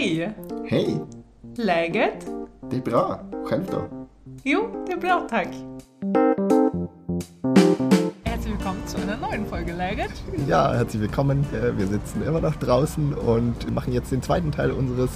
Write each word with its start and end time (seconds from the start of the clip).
Hej! 0.00 0.32
Hej! 0.68 1.00
Läget? 1.56 2.26
Det 2.70 2.76
är 2.76 2.80
bra. 2.80 3.20
Själv 3.44 3.64
då? 3.70 4.08
Jo, 4.44 4.84
det 4.86 4.92
är 4.92 4.96
bra 4.96 5.26
tack. 5.30 5.48
Herzlich 8.24 8.52
willkommen 8.52 8.86
zu 8.86 8.96
einer 8.96 9.16
neuen 9.16 9.46
Folge 9.46 9.72
Läget. 9.72 10.10
Ja, 10.48 10.72
herzlich 10.72 11.02
willkommen. 11.02 11.44
Wir 11.76 11.86
sitzen 11.86 12.22
immer 12.22 12.40
noch 12.40 12.56
draußen 12.56 13.12
und 13.12 13.74
machen 13.74 13.92
jetzt 13.92 14.10
den 14.10 14.22
zweiten 14.22 14.50
Teil 14.52 14.70
unseres 14.70 15.10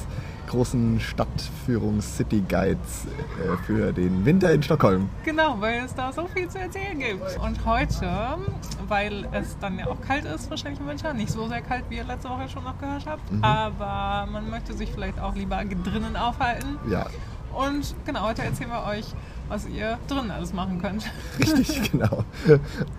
großen 0.54 1.00
Stadtführungs-City 1.00 2.44
Guides 2.48 3.06
äh, 3.06 3.56
für 3.66 3.92
den 3.92 4.24
Winter 4.24 4.52
in 4.52 4.62
Stockholm. 4.62 5.08
Genau, 5.24 5.56
weil 5.60 5.84
es 5.84 5.94
da 5.94 6.12
so 6.12 6.28
viel 6.28 6.48
zu 6.48 6.58
erzählen 6.60 6.96
gibt. 6.96 7.38
Und 7.42 7.64
heute, 7.66 8.08
weil 8.86 9.26
es 9.32 9.58
dann 9.58 9.78
ja 9.78 9.86
auch 9.88 10.00
kalt 10.00 10.24
ist, 10.24 10.48
wahrscheinlich 10.50 10.80
im 10.80 10.86
Winter, 10.86 11.12
nicht 11.12 11.30
so 11.30 11.48
sehr 11.48 11.60
kalt, 11.60 11.84
wie 11.88 11.96
ihr 11.96 12.04
letzte 12.04 12.28
Woche 12.28 12.48
schon 12.48 12.62
noch 12.62 12.78
gehört 12.78 13.04
habt, 13.06 13.22
aber 13.42 14.30
man 14.30 14.48
möchte 14.48 14.74
sich 14.74 14.92
vielleicht 14.92 15.18
auch 15.18 15.34
lieber 15.34 15.62
drinnen 15.64 16.16
aufhalten. 16.16 16.78
Ja, 16.88 17.06
Und 17.52 17.94
genau, 18.06 18.22
heute 18.28 18.42
erzählen 18.42 18.70
wir 18.70 18.84
euch, 18.86 19.06
was 19.48 19.66
ihr 19.68 19.98
drinnen 20.08 20.30
alles 20.30 20.52
machen 20.52 20.80
könnt. 20.80 21.04
richtig, 21.38 21.90
genau. 21.90 22.24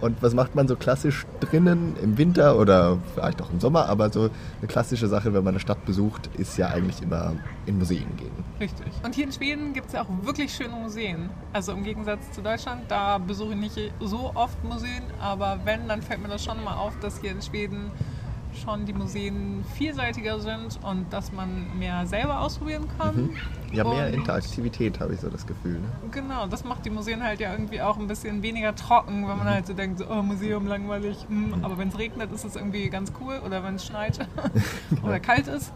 Und 0.02 0.22
was 0.22 0.34
macht 0.34 0.56
man 0.56 0.68
so 0.68 0.76
klassisch 0.76 1.26
drinnen 1.40 1.96
im 2.02 2.18
Winter 2.18 2.58
oder 2.58 2.98
vielleicht 3.14 3.42
auch 3.42 3.52
im 3.52 3.60
Sommer? 3.60 3.88
Aber 3.88 4.12
so 4.12 4.30
eine 4.60 4.68
klassische 4.68 5.08
Sache, 5.08 5.34
wenn 5.34 5.44
man 5.44 5.54
eine 5.54 5.60
Stadt 5.60 5.86
besucht, 5.86 6.30
ist 6.38 6.58
ja 6.58 6.68
eigentlich 6.70 7.02
immer 7.02 7.34
in 7.66 7.78
Museen 7.78 8.16
gehen. 8.18 8.32
Richtig. 8.60 8.88
Und 9.04 9.16
hier 9.16 9.26
in 9.26 9.32
Schweden 9.32 9.74
gibt 9.74 9.88
es 9.88 9.94
ja 9.94 10.04
auch 10.04 10.26
wirklich 10.26 10.54
schöne 10.54 10.76
Museen. 10.76 11.30
Also 11.54 11.72
im 11.72 11.84
Gegensatz 11.84 12.32
zu 12.32 12.42
Deutschland, 12.42 12.84
da 12.90 13.18
besuche 13.18 13.54
ich 13.54 13.60
nicht 13.60 13.94
so 14.00 14.32
oft 14.36 14.64
Museen, 14.64 15.04
aber 15.20 15.60
wenn, 15.66 15.88
dann 15.88 16.02
fällt 16.02 16.22
mir 16.22 16.30
das 16.30 16.44
schon 16.44 16.64
mal 16.64 16.76
auf, 16.76 16.98
dass 17.00 17.20
hier 17.22 17.32
in 17.32 17.42
Schweden 17.42 17.92
schon 18.56 18.86
die 18.86 18.94
Museen 18.94 19.64
vielseitiger 19.76 20.40
sind 20.40 20.80
und 20.84 21.12
dass 21.12 21.32
man 21.32 21.78
mehr 21.78 22.06
selber 22.08 22.40
ausprobieren 22.40 22.86
kann. 22.98 23.32
Ja, 23.78 23.84
mehr 23.84 24.08
Und- 24.08 24.14
Interaktivität 24.14 25.00
habe 25.00 25.14
ich 25.14 25.20
so 25.22 25.30
das 25.30 25.46
Gefühl. 25.46 25.74
Ne? 25.80 25.88
Genau, 26.12 26.48
das 26.48 26.64
macht 26.64 26.86
die 26.86 26.90
Museen 26.90 27.24
halt 27.24 27.40
ja 27.40 27.52
irgendwie 27.52 27.82
auch 27.82 27.98
ein 27.98 28.08
bisschen 28.08 28.42
weniger 28.44 28.76
trocken, 28.76 29.28
wenn 29.28 29.38
man 29.38 29.46
halt 29.48 29.68
so 29.68 29.74
denkt, 29.74 30.00
so, 30.00 30.06
oh, 30.10 30.22
Museum 30.22 30.68
langweilig. 30.68 31.26
Hm. 31.28 31.56
Aber 31.64 31.78
wenn 31.78 31.90
es 31.90 31.98
regnet, 31.98 32.32
ist 32.32 32.46
es 32.46 32.56
irgendwie 32.56 32.90
ganz 32.90 33.12
cool. 33.22 33.40
Oder 33.46 33.64
wenn 33.64 33.76
es 33.76 33.86
schneit 33.86 34.20
oder 35.04 35.20
kalt 35.20 35.48
ist, 35.48 35.74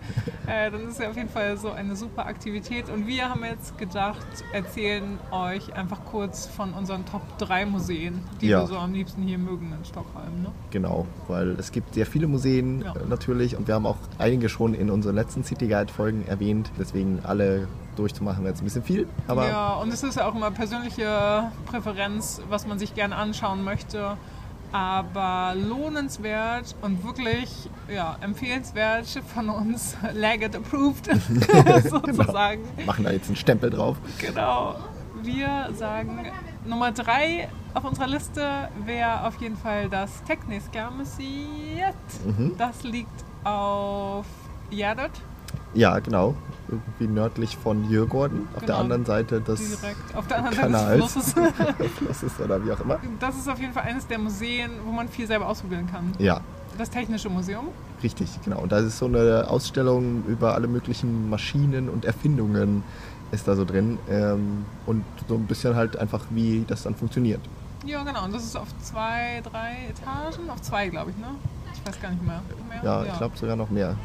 äh, 0.48 0.72
dann 0.72 0.82
ist 0.88 0.94
es 0.94 0.98
ja 1.00 1.10
auf 1.10 1.16
jeden 1.16 1.30
Fall 1.30 1.58
so 1.58 1.72
eine 1.72 1.96
super 1.96 2.26
Aktivität. 2.26 2.90
Und 2.90 3.08
wir 3.08 3.30
haben 3.30 3.44
jetzt 3.44 3.78
gedacht, 3.78 4.26
erzählen 4.54 5.20
euch 5.32 5.74
einfach 5.76 6.04
kurz 6.06 6.46
von 6.48 6.74
unseren 6.74 7.06
Top 7.06 7.22
3 7.40 7.66
Museen, 7.66 8.20
die 8.42 8.48
Ja. 8.48 8.62
wir 8.62 8.68
so 8.68 8.78
am 8.78 8.94
liebsten 8.94 9.22
hier 9.24 9.38
mögen 9.38 9.74
in 9.78 9.86
Stockholm. 9.86 10.42
Ne? 10.44 10.52
Genau, 10.72 11.06
weil 11.28 11.52
es 11.60 11.72
gibt 11.72 11.94
sehr 11.94 12.06
viele 12.06 12.28
Museen 12.28 12.82
Ja. 12.82 12.94
äh, 12.96 13.00
natürlich 13.08 13.56
und 13.58 13.68
wir 13.68 13.76
haben 13.76 13.86
auch 13.86 13.98
einige 14.18 14.50
schon 14.50 14.74
in 14.74 14.90
unseren 14.90 15.16
letzten 15.16 15.44
City 15.44 15.68
Guide 15.68 15.92
Folgen 15.92 16.26
erwähnt. 16.28 16.72
Deswegen 16.80 17.20
alle 17.24 17.68
durchzumachen 18.00 18.44
wäre 18.44 18.54
jetzt 18.54 18.62
ein 18.62 18.66
bisschen 18.66 18.84
viel. 18.84 19.08
Aber 19.28 19.48
ja, 19.48 19.74
und 19.74 19.94
es 19.94 20.02
ist 20.04 20.16
ja 20.16 20.28
auch 20.28 20.36
immer 20.36 20.52
persönliche 20.52 21.52
Präferenz, 21.66 22.42
was 22.50 22.66
man 22.66 22.80
sich 22.80 22.96
gerne 22.96 23.16
anschauen 23.16 23.64
möchte. 23.64 24.18
Aber 24.72 25.56
lohnenswert 25.56 26.76
und 26.84 27.04
wirklich 27.04 27.50
ja, 27.94 28.18
empfehlenswert 28.22 29.08
von 29.34 29.50
uns, 29.50 29.98
Laggett 30.14 30.56
approved, 30.56 31.08
sozusagen. 31.90 32.62
machen 32.86 33.04
da 33.04 33.12
jetzt 33.12 33.28
einen 33.28 33.36
Stempel 33.36 33.72
drauf. 33.72 33.98
Genau. 34.20 34.76
Wir 35.24 35.70
sagen, 35.74 36.20
Nummer 36.66 36.92
drei 36.92 37.50
auf 37.74 37.84
unserer 37.84 38.08
Liste 38.08 38.70
wäre 38.86 39.26
auf 39.26 39.36
jeden 39.42 39.58
Fall 39.58 39.90
das 39.90 40.24
Tekniska 40.24 40.92
Museet. 40.92 41.94
Mhm. 42.26 42.54
Das 42.58 42.84
liegt 42.84 43.26
auf 43.44 44.26
Gärdet, 44.70 45.12
Ja, 45.74 45.98
genau. 46.00 46.36
Irgendwie 46.72 47.08
nördlich 47.08 47.58
von 47.58 47.90
Jürgården. 47.90 48.48
Auf 48.54 48.60
der 48.60 48.68
Genau. 48.68 48.80
anderen 48.80 49.06
Seite 49.06 49.42
des 49.42 49.80
direkt 49.80 50.16
auf 50.16 50.28
der 50.28 50.38
anderen 50.38 50.58
Kanals. 50.58 51.14
Seite 51.14 51.20
des 51.20 51.34
Flusses. 51.34 51.92
Flusses 51.98 52.40
oder 52.40 52.64
wie 52.66 52.72
auch 52.72 52.80
immer. 52.82 53.00
Das 53.20 53.36
ist 53.38 53.48
auf 53.50 53.60
jeden 53.60 53.74
Fall 53.74 53.84
eines 53.84 54.06
der 54.08 54.20
Museen, 54.20 54.72
wo 54.86 54.92
man 54.92 55.08
viel 55.10 55.26
selber 55.28 55.48
ausprobieren 55.48 55.88
kann. 55.92 56.14
Ja, 56.20 56.42
Das 56.78 56.90
Technische 56.90 57.30
Museum. 57.30 57.68
richtig, 58.04 58.30
genau. 58.44 58.60
Und 58.62 58.72
da 58.72 58.80
ist 58.80 58.98
so 59.00 59.06
eine 59.06 59.48
Ausstellung 59.50 60.24
über 60.28 60.54
alle 60.56 60.68
möglichen 60.68 61.30
Maschinen 61.30 61.90
und 61.90 62.06
Erfindungen 62.06 62.84
ist 63.32 63.48
da 63.48 63.56
so 63.56 63.66
drin. 63.66 63.98
Ähm, 64.10 64.66
und 64.86 65.04
so 65.28 65.36
ein 65.36 65.46
bisschen 65.46 65.76
halt 65.76 65.98
einfach, 65.98 66.22
wie 66.30 66.64
das 66.68 66.84
dann 66.84 66.96
funktioniert. 66.96 67.42
Ja, 67.86 68.04
genau. 68.04 68.26
Und 68.26 68.34
das 68.34 68.44
ist 68.44 68.56
auf 68.56 68.68
zwei, 68.82 69.42
drei 69.44 69.78
Etagen. 69.90 70.50
Auf 70.50 70.62
zwei, 70.62 70.88
glaube 70.90 71.12
ich, 71.12 71.18
ne? 71.18 71.28
Ich 71.74 71.88
weiß 71.88 72.02
gar 72.02 72.12
nicht 72.12 72.26
mehr. 72.26 72.42
mehr? 72.70 72.84
Ja, 72.84 73.04
ich 73.06 73.18
glaube 73.18 73.38
sogar 73.38 73.56
noch 73.56 73.70
mehr. 73.70 73.96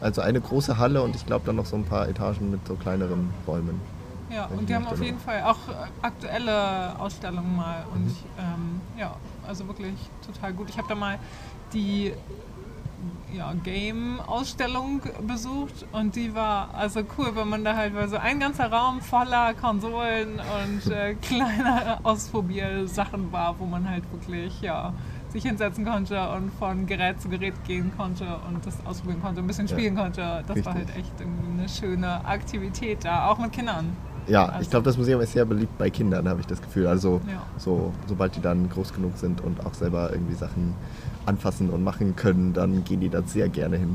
Also 0.00 0.20
eine 0.20 0.40
große 0.40 0.76
Halle 0.78 1.02
und 1.02 1.16
ich 1.16 1.24
glaube 1.26 1.46
dann 1.46 1.56
noch 1.56 1.66
so 1.66 1.76
ein 1.76 1.84
paar 1.84 2.08
Etagen 2.08 2.50
mit 2.50 2.66
so 2.66 2.74
kleineren 2.74 3.30
Räumen. 3.46 3.80
Ja, 4.30 4.46
und 4.46 4.68
die 4.68 4.74
haben 4.74 4.86
auf 4.86 5.00
jeden 5.02 5.20
Fall 5.20 5.42
auch 5.44 5.68
äh, 5.68 5.72
aktuelle 6.02 6.98
Ausstellungen 6.98 7.54
mal. 7.56 7.84
Und 7.94 8.04
Mhm. 8.04 8.08
ich, 8.08 8.24
ähm, 8.38 8.80
ja, 8.98 9.14
also 9.46 9.66
wirklich 9.68 9.94
total 10.26 10.52
gut. 10.52 10.68
Ich 10.68 10.76
habe 10.78 10.88
da 10.88 10.94
mal 10.94 11.18
die 11.72 12.12
ja, 13.32 13.52
Game-Ausstellung 13.62 15.00
besucht 15.26 15.84
und 15.92 16.16
die 16.16 16.34
war 16.34 16.70
also 16.74 17.00
cool, 17.18 17.34
weil 17.34 17.44
man 17.44 17.64
da 17.64 17.76
halt 17.76 17.94
war 17.94 18.08
so 18.08 18.16
ein 18.16 18.40
ganzer 18.40 18.70
Raum 18.72 19.00
voller 19.00 19.54
Konsolen 19.54 20.40
und 20.40 20.90
äh, 20.90 21.14
kleine 21.22 21.98
Ausprobiersachen 22.04 23.30
war, 23.32 23.58
wo 23.58 23.66
man 23.66 23.88
halt 23.88 24.10
wirklich 24.12 24.60
ja, 24.60 24.92
sich 25.36 25.44
hinsetzen 25.44 25.84
konnte 25.84 26.30
und 26.30 26.50
von 26.58 26.86
Gerät 26.86 27.20
zu 27.20 27.28
Gerät 27.28 27.52
gehen 27.64 27.92
konnte 27.96 28.24
und 28.48 28.64
das 28.64 28.74
ausprobieren 28.86 29.20
konnte, 29.22 29.40
ein 29.42 29.46
bisschen 29.46 29.66
Ja, 29.66 29.76
spielen 29.76 29.94
konnte. 29.94 30.42
Das 30.46 30.64
war 30.64 30.72
halt 30.74 30.88
richtig. 30.88 30.96
echt 31.04 31.20
irgendwie 31.20 31.60
eine 31.60 31.68
schöne 31.68 32.24
Aktivität 32.24 33.04
da, 33.04 33.26
auch 33.28 33.38
mit 33.38 33.52
Kindern. 33.52 33.94
Ja, 34.26 34.46
Also- 34.46 34.62
ich 34.62 34.70
glaube, 34.70 34.84
das 34.84 34.96
Museum 34.96 35.20
ist 35.20 35.32
sehr 35.32 35.44
beliebt 35.44 35.76
bei 35.78 35.90
Kindern, 35.90 36.26
habe 36.28 36.40
ich 36.40 36.46
das 36.46 36.60
Gefühl. 36.62 36.86
Also 36.86 37.20
Ja. 37.30 37.42
so, 37.58 37.92
sobald 38.06 38.34
die 38.34 38.40
dann 38.40 38.68
groß 38.70 38.94
genug 38.94 39.16
sind 39.18 39.40
und 39.42 39.64
auch 39.66 39.74
selber 39.74 40.10
irgendwie 40.10 40.34
Sachen 40.34 40.74
anfassen 41.26 41.68
und 41.70 41.84
machen 41.84 42.16
können, 42.16 42.52
dann 42.54 42.82
gehen 42.84 43.00
die 43.00 43.10
da 43.10 43.22
sehr 43.22 43.48
gerne 43.50 43.76
hin. 43.76 43.94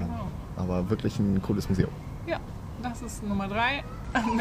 Ja, 0.00 0.06
Genau. 0.06 0.26
Aber 0.56 0.88
wirklich 0.88 1.18
ein 1.18 1.42
cooles 1.42 1.68
Museum. 1.68 1.90
Ja, 2.26 2.38
das 2.82 3.02
ist 3.02 3.22
Nummer 3.22 3.48
drei. 3.48 3.82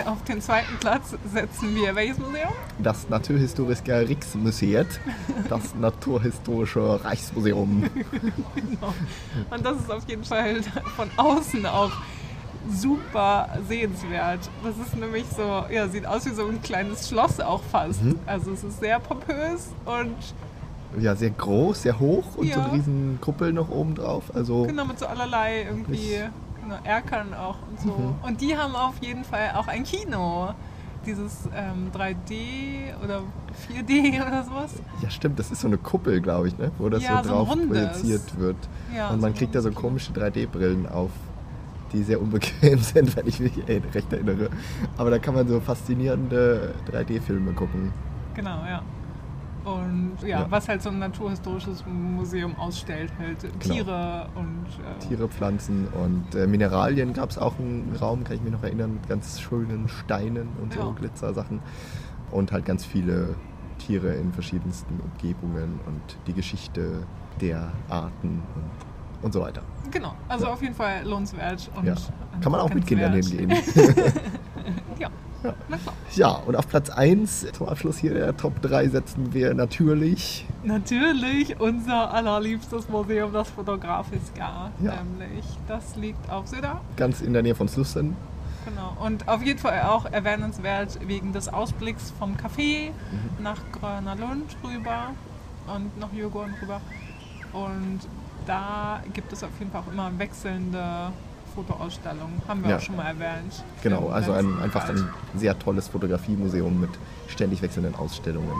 Auf 0.05 0.23
den 0.25 0.39
zweiten 0.41 0.77
Platz 0.79 1.15
setzen 1.33 1.75
wir 1.75 1.95
welches 1.95 2.19
Museum? 2.19 2.51
Das 2.79 3.09
Naturhistoriska 3.09 3.95
Riksmuseet, 3.97 4.99
das 5.49 5.73
Naturhistorische 5.79 7.03
Reichsmuseum. 7.03 7.83
Genau. 8.55 8.93
Und 9.49 9.65
das 9.65 9.77
ist 9.77 9.91
auf 9.91 10.07
jeden 10.07 10.23
Fall 10.23 10.61
von 10.95 11.09
außen 11.17 11.65
auch 11.65 11.91
super 12.69 13.49
sehenswert. 13.67 14.49
Das 14.63 14.77
ist 14.77 14.95
nämlich 14.97 15.25
so, 15.35 15.65
ja, 15.71 15.87
sieht 15.87 16.05
aus 16.05 16.25
wie 16.25 16.29
so 16.33 16.47
ein 16.47 16.61
kleines 16.61 17.09
Schloss 17.09 17.39
auch 17.39 17.61
fast. 17.63 18.01
Mhm. 18.03 18.19
Also 18.25 18.51
es 18.51 18.63
ist 18.63 18.79
sehr 18.79 18.99
pompös 18.99 19.69
und 19.85 20.15
Ja, 21.01 21.15
sehr 21.15 21.31
groß, 21.31 21.81
sehr 21.83 21.99
hoch 21.99 22.35
und 22.35 22.45
so 22.53 22.59
Ja. 22.59 22.63
eine 22.65 22.73
riesen 22.73 23.17
Kuppel 23.21 23.51
noch 23.53 23.69
oben 23.69 23.95
drauf. 23.95 24.25
Also 24.33 24.63
genau 24.67 24.85
mit 24.85 24.99
so 24.99 25.07
allerlei 25.07 25.63
irgendwie 25.63 26.19
genau, 26.63 26.77
Erkern 26.83 27.33
auch 27.33 27.57
und 27.69 27.79
so. 27.79 27.91
Mhm. 27.91 28.15
Und 28.23 28.41
die 28.41 28.57
haben 28.57 28.75
auf 28.75 28.95
jeden 29.01 29.23
Fall 29.23 29.51
auch 29.55 29.67
ein 29.67 29.83
Kino. 29.83 30.53
Dieses 31.05 31.49
ähm, 31.53 31.91
3D 31.93 32.97
oder 33.03 33.23
4D 33.69 34.21
oder 34.25 34.43
sowas. 34.45 34.73
Ja, 35.01 35.09
stimmt, 35.09 35.37
das 35.37 35.51
ist 35.51 35.59
so 35.59 35.67
eine 35.67 35.77
Kuppel, 35.77 36.21
glaube 36.21 36.47
ich, 36.47 36.57
ne? 36.57 36.71
wo 36.77 36.87
das 36.87 37.03
Ja, 37.03 37.17
so 37.21 37.29
so 37.29 37.35
drauf 37.35 37.49
rundes. 37.49 37.67
projiziert 37.67 38.39
wird. 38.39 38.55
Ja, 38.95 39.09
und 39.09 39.19
man 39.19 39.33
so 39.33 39.37
kriegt 39.39 39.53
da 39.53 39.61
so 39.61 39.71
komische 39.71 40.13
3D-Brillen 40.13 40.87
auf, 40.87 41.11
die 41.91 42.03
sehr 42.03 42.21
unbequem 42.21 42.79
sind, 42.81 43.15
wenn 43.17 43.27
ich 43.27 43.41
mich 43.41 43.51
recht 43.93 44.13
erinnere. 44.13 44.49
Aber 44.97 45.09
da 45.09 45.19
kann 45.19 45.33
man 45.35 45.45
so 45.45 45.59
faszinierende 45.59 46.73
3D-Filme 46.89 47.51
gucken. 47.51 47.91
Genau, 48.33 48.63
ja. 48.65 48.81
Und 49.65 50.17
ja, 50.21 50.41
Ja. 50.41 50.47
was 50.51 50.67
halt 50.67 50.81
so 50.81 50.89
ein 50.89 50.99
naturhistorisches 50.99 51.85
Museum 51.85 52.55
ausstellt, 52.57 53.11
halt 53.17 53.41
Genau. 53.41 53.75
Tiere 53.75 54.27
und 54.35 54.65
äh, 54.83 54.99
Tiere, 55.07 55.27
Pflanzen 55.29 55.87
und 55.93 56.35
äh, 56.35 56.47
Mineralien 56.47 57.13
gab 57.13 57.29
es 57.29 57.37
auch 57.37 57.57
einen 57.59 57.95
Raum, 57.99 58.23
kann 58.23 58.35
ich 58.35 58.41
mich 58.41 58.51
noch 58.51 58.63
erinnern, 58.63 58.95
mit 58.95 59.07
ganz 59.07 59.39
schönen 59.39 59.87
Steinen 59.87 60.49
und 60.61 60.73
so 60.73 60.79
Ja. 60.81 60.91
Glitzersachen. 60.91 61.59
Und 62.31 62.51
halt 62.51 62.65
ganz 62.65 62.83
viele 62.83 63.35
Tiere 63.77 64.13
in 64.15 64.33
verschiedensten 64.33 64.99
Umgebungen 64.99 65.79
und 65.85 66.01
die 66.27 66.33
Geschichte 66.33 67.03
der 67.41 67.71
Arten 67.89 68.41
und, 68.55 69.23
und 69.25 69.31
so 69.33 69.41
weiter. 69.41 69.61
Genau, 69.91 70.13
also 70.27 70.45
Ja. 70.47 70.53
auf 70.53 70.61
jeden 70.61 70.73
Fall 70.75 71.03
lohnenswert. 71.05 71.69
Und 71.75 71.85
Ja. 71.85 71.95
Kann 72.41 72.51
man 72.51 72.61
auch 72.61 72.73
mit 72.73 72.85
Kindern 72.85 73.13
hingehen. 73.13 73.51
Ja, 76.15 76.29
und 76.29 76.55
auf 76.55 76.67
Platz 76.67 76.89
1 76.89 77.47
zum 77.53 77.67
Abschluss 77.67 77.97
hier 77.97 78.13
der 78.13 78.35
Top 78.37 78.61
3 78.61 78.87
setzen 78.89 79.33
wir 79.33 79.53
natürlich 79.53 80.45
Natürlich 80.63 81.59
unser 81.59 82.13
allerliebstes 82.13 82.87
Museum, 82.89 83.33
das 83.33 83.49
Fotografiska. 83.49 84.71
Ja. 84.81 84.93
Nämlich, 85.03 85.45
das 85.67 85.95
liegt 85.95 86.29
auf 86.29 86.47
Söder. 86.47 86.81
ganz 86.97 87.21
in 87.21 87.33
der 87.33 87.41
Nähe 87.43 87.55
von 87.55 87.67
Slussen. 87.67 88.15
Genau. 88.65 88.95
Und 89.05 89.27
auf 89.27 89.43
jeden 89.43 89.59
Fall 89.59 89.81
auch 89.81 90.05
erwähnenswert 90.05 90.97
wegen 91.05 91.33
des 91.33 91.49
Ausblicks 91.49 92.13
vom 92.17 92.35
Café 92.35 92.91
Mhm. 93.11 93.43
nach 93.43 93.59
Gröner 93.73 94.15
Lund 94.15 94.55
rüber 94.63 95.09
und 95.67 95.99
nach 95.99 96.09
Djurgården 96.09 96.53
rüber. 96.61 96.79
Und 97.51 97.99
da 98.45 99.01
gibt 99.13 99.33
es 99.33 99.43
auf 99.43 99.49
jeden 99.59 99.71
Fall 99.71 99.81
auch 99.87 99.91
immer 99.91 100.11
wechselnde 100.17 101.11
Fotoausstellung. 101.53 102.31
Haben 102.47 102.63
wir 102.63 102.71
Ja. 102.71 102.77
auch 102.77 102.81
schon 102.81 102.95
mal 102.95 103.05
erwähnt. 103.07 103.63
Genau, 103.81 104.09
also 104.09 104.31
ein, 104.31 104.59
einfach 104.61 104.87
ein 104.89 105.09
sehr 105.35 105.57
tolles 105.59 105.87
Fotografiemuseum 105.87 106.79
mit 106.81 106.89
ständig 107.27 107.61
wechselnden 107.61 107.95
Ausstellungen 107.95 108.51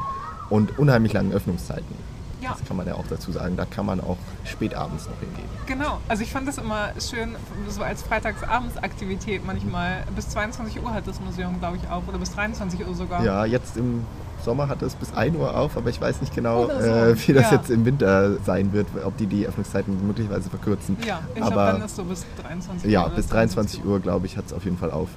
und 0.50 0.78
unheimlich 0.80 1.14
langen 1.14 1.32
Öffnungszeiten. 1.34 2.14
Ja. 2.42 2.52
Das 2.52 2.68
kann 2.68 2.76
man 2.76 2.86
ja 2.86 2.96
auch 2.96 3.08
dazu 3.10 3.32
sagen. 3.32 3.56
Da 3.56 3.64
kann 3.64 3.86
man 3.86 4.02
auch 4.02 4.18
spät 4.44 4.76
abends 4.76 5.06
noch 5.08 5.18
hingehen. 5.22 5.48
Genau, 5.66 6.00
also 6.10 6.24
ich 6.24 6.32
fand 6.32 6.46
das 6.46 6.58
immer 6.58 6.90
schön, 7.00 7.36
so 7.70 7.82
als 7.84 8.04
Freitagsabends-Aktivität 8.04 9.46
manchmal. 9.46 10.04
Bis 10.14 10.28
22 10.30 10.84
Uhr 10.84 10.94
hat 10.94 11.08
das 11.08 11.22
Museum, 11.22 11.60
glaube 11.60 11.78
ich, 11.78 11.90
auf. 11.90 12.06
Oder 12.08 12.18
bis 12.18 12.34
23 12.34 12.86
Uhr 12.86 12.94
sogar. 12.96 13.24
Ja, 13.24 13.46
jetzt 13.46 13.78
im 13.78 14.06
Sommer 14.44 14.68
hat 14.68 14.82
es 14.82 14.96
bis 14.96 15.14
1 15.14 15.36
Uhr 15.38 15.56
auf, 15.58 15.78
aber 15.78 15.90
ich 15.90 16.00
weiß 16.00 16.22
nicht 16.22 16.36
genau, 16.36 16.66
so. 16.66 16.72
äh, 16.72 17.16
wie 17.28 17.34
das 17.34 17.52
Ja. 17.52 17.58
jetzt 17.58 17.70
im 17.70 17.86
Winter 17.86 18.38
sein 18.46 18.74
wird, 18.74 18.88
ob 19.04 19.16
die 19.18 19.26
die 19.28 19.48
Öffnungszeiten 19.48 20.06
möglicherweise 20.06 20.50
verkürzen. 20.50 20.98
Ja, 21.06 21.22
ich 21.34 21.42
glaube, 21.42 21.56
dann 21.56 21.82
ist 21.82 21.96
so 21.96 22.04
bis 22.04 22.26
23 22.42 22.92
ja, 22.92 23.04
Uhr. 23.06 23.10
bis 23.12 23.28
23 23.28 23.86
Uhr, 23.86 24.00
glaube 24.00 24.26
ich, 24.26 24.38
hat 24.38 24.46
es 24.48 24.54
auf 24.54 24.64
jeden 24.66 24.78
Fall 24.78 24.92
auf. 24.92 25.10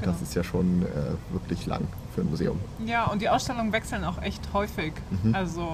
Genau. 0.00 0.12
Das 0.12 0.20
ist 0.20 0.34
ja 0.34 0.44
schon 0.44 0.82
äh, 0.82 1.32
wirklich 1.32 1.64
lang 1.66 1.82
für 2.14 2.20
ein 2.20 2.28
Museum. 2.28 2.58
Ja, 2.84 3.04
und 3.04 3.22
die 3.22 3.30
Ausstellungen 3.30 3.72
wechseln 3.72 4.04
auch 4.04 4.20
echt 4.20 4.42
häufig. 4.52 4.92
Mhm. 5.22 5.34
Also, 5.34 5.68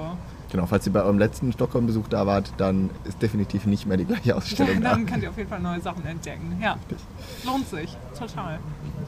Genau, 0.52 0.66
falls 0.66 0.86
ihr 0.86 0.92
bei 0.92 1.02
eurem 1.02 1.18
letzten 1.18 1.50
Stockholm-Besuch 1.50 2.08
da 2.08 2.26
wart, 2.26 2.52
dann 2.58 2.90
ist 3.04 3.20
definitiv 3.22 3.64
nicht 3.64 3.86
mehr 3.86 3.96
die 3.96 4.04
gleiche 4.04 4.36
Ausstellung 4.36 4.82
da. 4.82 4.90
dann 4.90 5.06
könnt 5.06 5.22
ihr 5.22 5.30
auf 5.30 5.38
jeden 5.38 5.48
Fall 5.48 5.60
neue 5.60 5.80
Sachen 5.80 6.04
entdecken. 6.04 6.58
Ja, 6.62 6.76
lohnt 7.44 7.66
sich. 7.68 7.96
Total. 8.18 8.58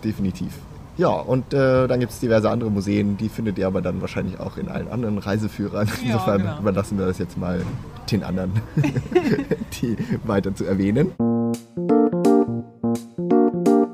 Definitiv. 0.02 0.52
Ja, 0.96 1.08
und 1.08 1.52
äh, 1.52 1.88
dann 1.88 1.98
gibt 2.00 2.12
es 2.12 2.20
diverse 2.20 2.48
andere 2.50 2.70
Museen, 2.70 3.16
die 3.16 3.28
findet 3.28 3.58
ihr 3.58 3.66
aber 3.66 3.82
dann 3.82 4.00
wahrscheinlich 4.00 4.38
auch 4.38 4.56
in 4.56 4.68
allen 4.68 4.88
anderen 4.88 5.18
Reiseführern. 5.18 5.88
Ja, 5.88 6.12
Insofern 6.12 6.42
genau. 6.42 6.58
überlassen 6.60 6.98
wir 6.98 7.06
das 7.06 7.18
jetzt 7.18 7.36
mal 7.36 7.60
den 8.10 8.22
anderen, 8.22 8.52
die 9.82 9.96
weiter 10.24 10.54
zu 10.54 10.64
erwähnen. 10.64 11.10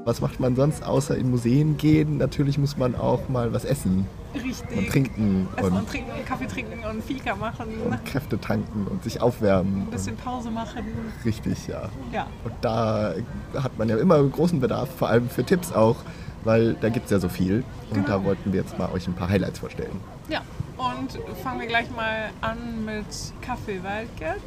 Was 0.04 0.20
macht 0.20 0.40
man 0.40 0.56
sonst 0.56 0.84
außer 0.84 1.16
in 1.16 1.30
Museen 1.30 1.76
gehen? 1.76 2.18
Natürlich 2.18 2.58
muss 2.58 2.76
man 2.76 2.96
auch 2.96 3.28
mal 3.28 3.52
was 3.52 3.64
essen 3.64 4.06
Richtig. 4.34 4.76
und 4.76 4.88
trinken 4.88 5.48
Essen 5.56 5.66
und 5.72 5.78
und, 5.78 5.88
trinken, 5.88 6.10
Kaffee 6.26 6.46
trinken 6.48 6.80
und 6.90 7.04
Fika 7.04 7.36
machen. 7.36 7.66
und 7.86 8.04
Kräfte 8.06 8.38
tanken 8.40 8.88
und 8.90 9.04
sich 9.04 9.22
aufwärmen. 9.22 9.82
Ein 9.82 9.90
bisschen 9.90 10.16
Pause 10.16 10.50
machen. 10.50 10.84
Richtig, 11.24 11.68
ja. 11.68 11.88
Ja, 12.12 12.26
Und 12.44 12.54
da 12.60 13.14
hat 13.54 13.78
man 13.78 13.88
ja 13.88 13.96
immer 13.98 14.20
großen 14.22 14.58
Bedarf, 14.58 14.88
vor 14.98 15.08
allem 15.08 15.28
für 15.28 15.44
Tipps 15.44 15.72
auch, 15.72 15.96
weil 16.44 16.74
da 16.74 16.88
gibt 16.88 17.06
es 17.06 17.10
ja 17.10 17.18
so 17.18 17.28
viel. 17.28 17.64
Und 17.90 18.08
da 18.08 18.16
Genau. 18.16 18.24
wollten 18.24 18.52
wir 18.52 18.60
jetzt 18.60 18.78
mal 18.78 18.90
euch 18.92 19.06
ein 19.06 19.14
paar 19.14 19.28
Highlights 19.28 19.58
vorstellen. 19.58 20.00
ja. 20.28 20.40
Und 20.78 21.18
fangen 21.42 21.60
wir 21.60 21.66
gleich 21.66 21.90
mal 21.94 22.30
an 22.40 22.86
mit 22.86 23.04
Café 23.46 23.84
Waldgert. 23.84 24.40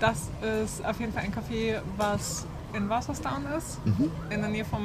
Das 0.00 0.30
ist 0.64 0.84
auf 0.84 0.98
jeden 0.98 1.12
Fall 1.12 1.22
ein 1.22 1.32
Café, 1.32 1.76
was 1.96 2.44
in 2.74 2.88
Wasserstown 2.88 3.44
ist, 3.56 3.78
Mhm. 3.86 4.10
in 4.30 4.40
der 4.40 4.50
Nähe 4.50 4.64
vom 4.64 4.82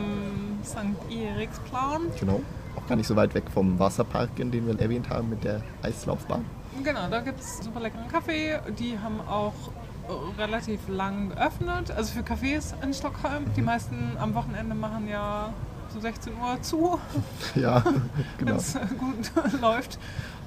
St. 0.63 0.78
Eriksplan. 1.10 2.02
Genau. 2.19 2.42
Auch 2.78 2.88
gar 2.88 2.96
nicht 2.98 3.07
so 3.07 3.16
weit 3.16 3.34
weg 3.34 3.46
vom 3.52 3.80
Wasserpark, 3.80 4.30
in 4.38 4.52
den 4.52 4.68
wir 4.68 4.80
erwähnt 4.80 5.10
haben, 5.10 5.30
mit 5.30 5.44
der 5.44 5.62
Eislaufbahn. 5.81 6.46
Genau, 6.84 7.10
da 7.10 7.19
gibt 7.22 7.40
es 7.40 7.57
super 7.64 7.80
leckeren 7.80 8.07
Kaffee. 8.07 8.60
Die 8.78 9.00
haben 9.00 9.19
auch 9.22 9.54
relativ 10.38 10.81
lang 10.88 11.30
geöffnet. 11.30 11.90
Also 11.92 12.14
für 12.14 12.22
Cafés 12.22 12.74
in 12.84 12.94
Stockholm. 12.94 13.46
Die 13.57 13.62
meisten 13.64 14.18
am 14.19 14.36
Wochenende 14.36 14.75
machen 14.75 15.07
ja 15.07 15.52
so 15.94 16.00
16 16.00 16.34
Uhr 16.34 16.62
zu, 16.62 17.00
Ja, 17.56 17.84
wenn 17.86 18.02
genau. 18.38 18.56
es 18.56 18.78
gut 18.98 19.32
läuft. 19.62 20.00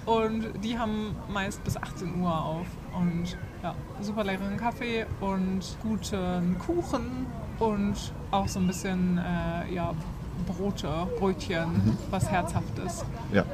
Und 0.06 0.62
die 0.62 0.78
haben 0.78 1.16
meist 1.28 1.64
bis 1.64 1.76
18 1.78 2.20
Uhr 2.20 2.44
auf. 2.44 2.66
Und 2.94 3.38
ja, 3.62 3.74
super 4.02 4.22
leckeren 4.22 4.58
Kaffee 4.58 5.06
und 5.20 5.60
guten 5.82 6.58
Kuchen 6.58 7.26
und 7.58 8.12
auch 8.30 8.46
so 8.46 8.60
ein 8.60 8.66
bisschen 8.66 9.18
äh, 9.18 9.72
ja, 9.74 9.94
Brote, 10.46 10.88
Brötchen, 11.18 11.96
was 12.10 12.30
Herzhaftes. 12.30 13.04
Ja. 13.32 13.44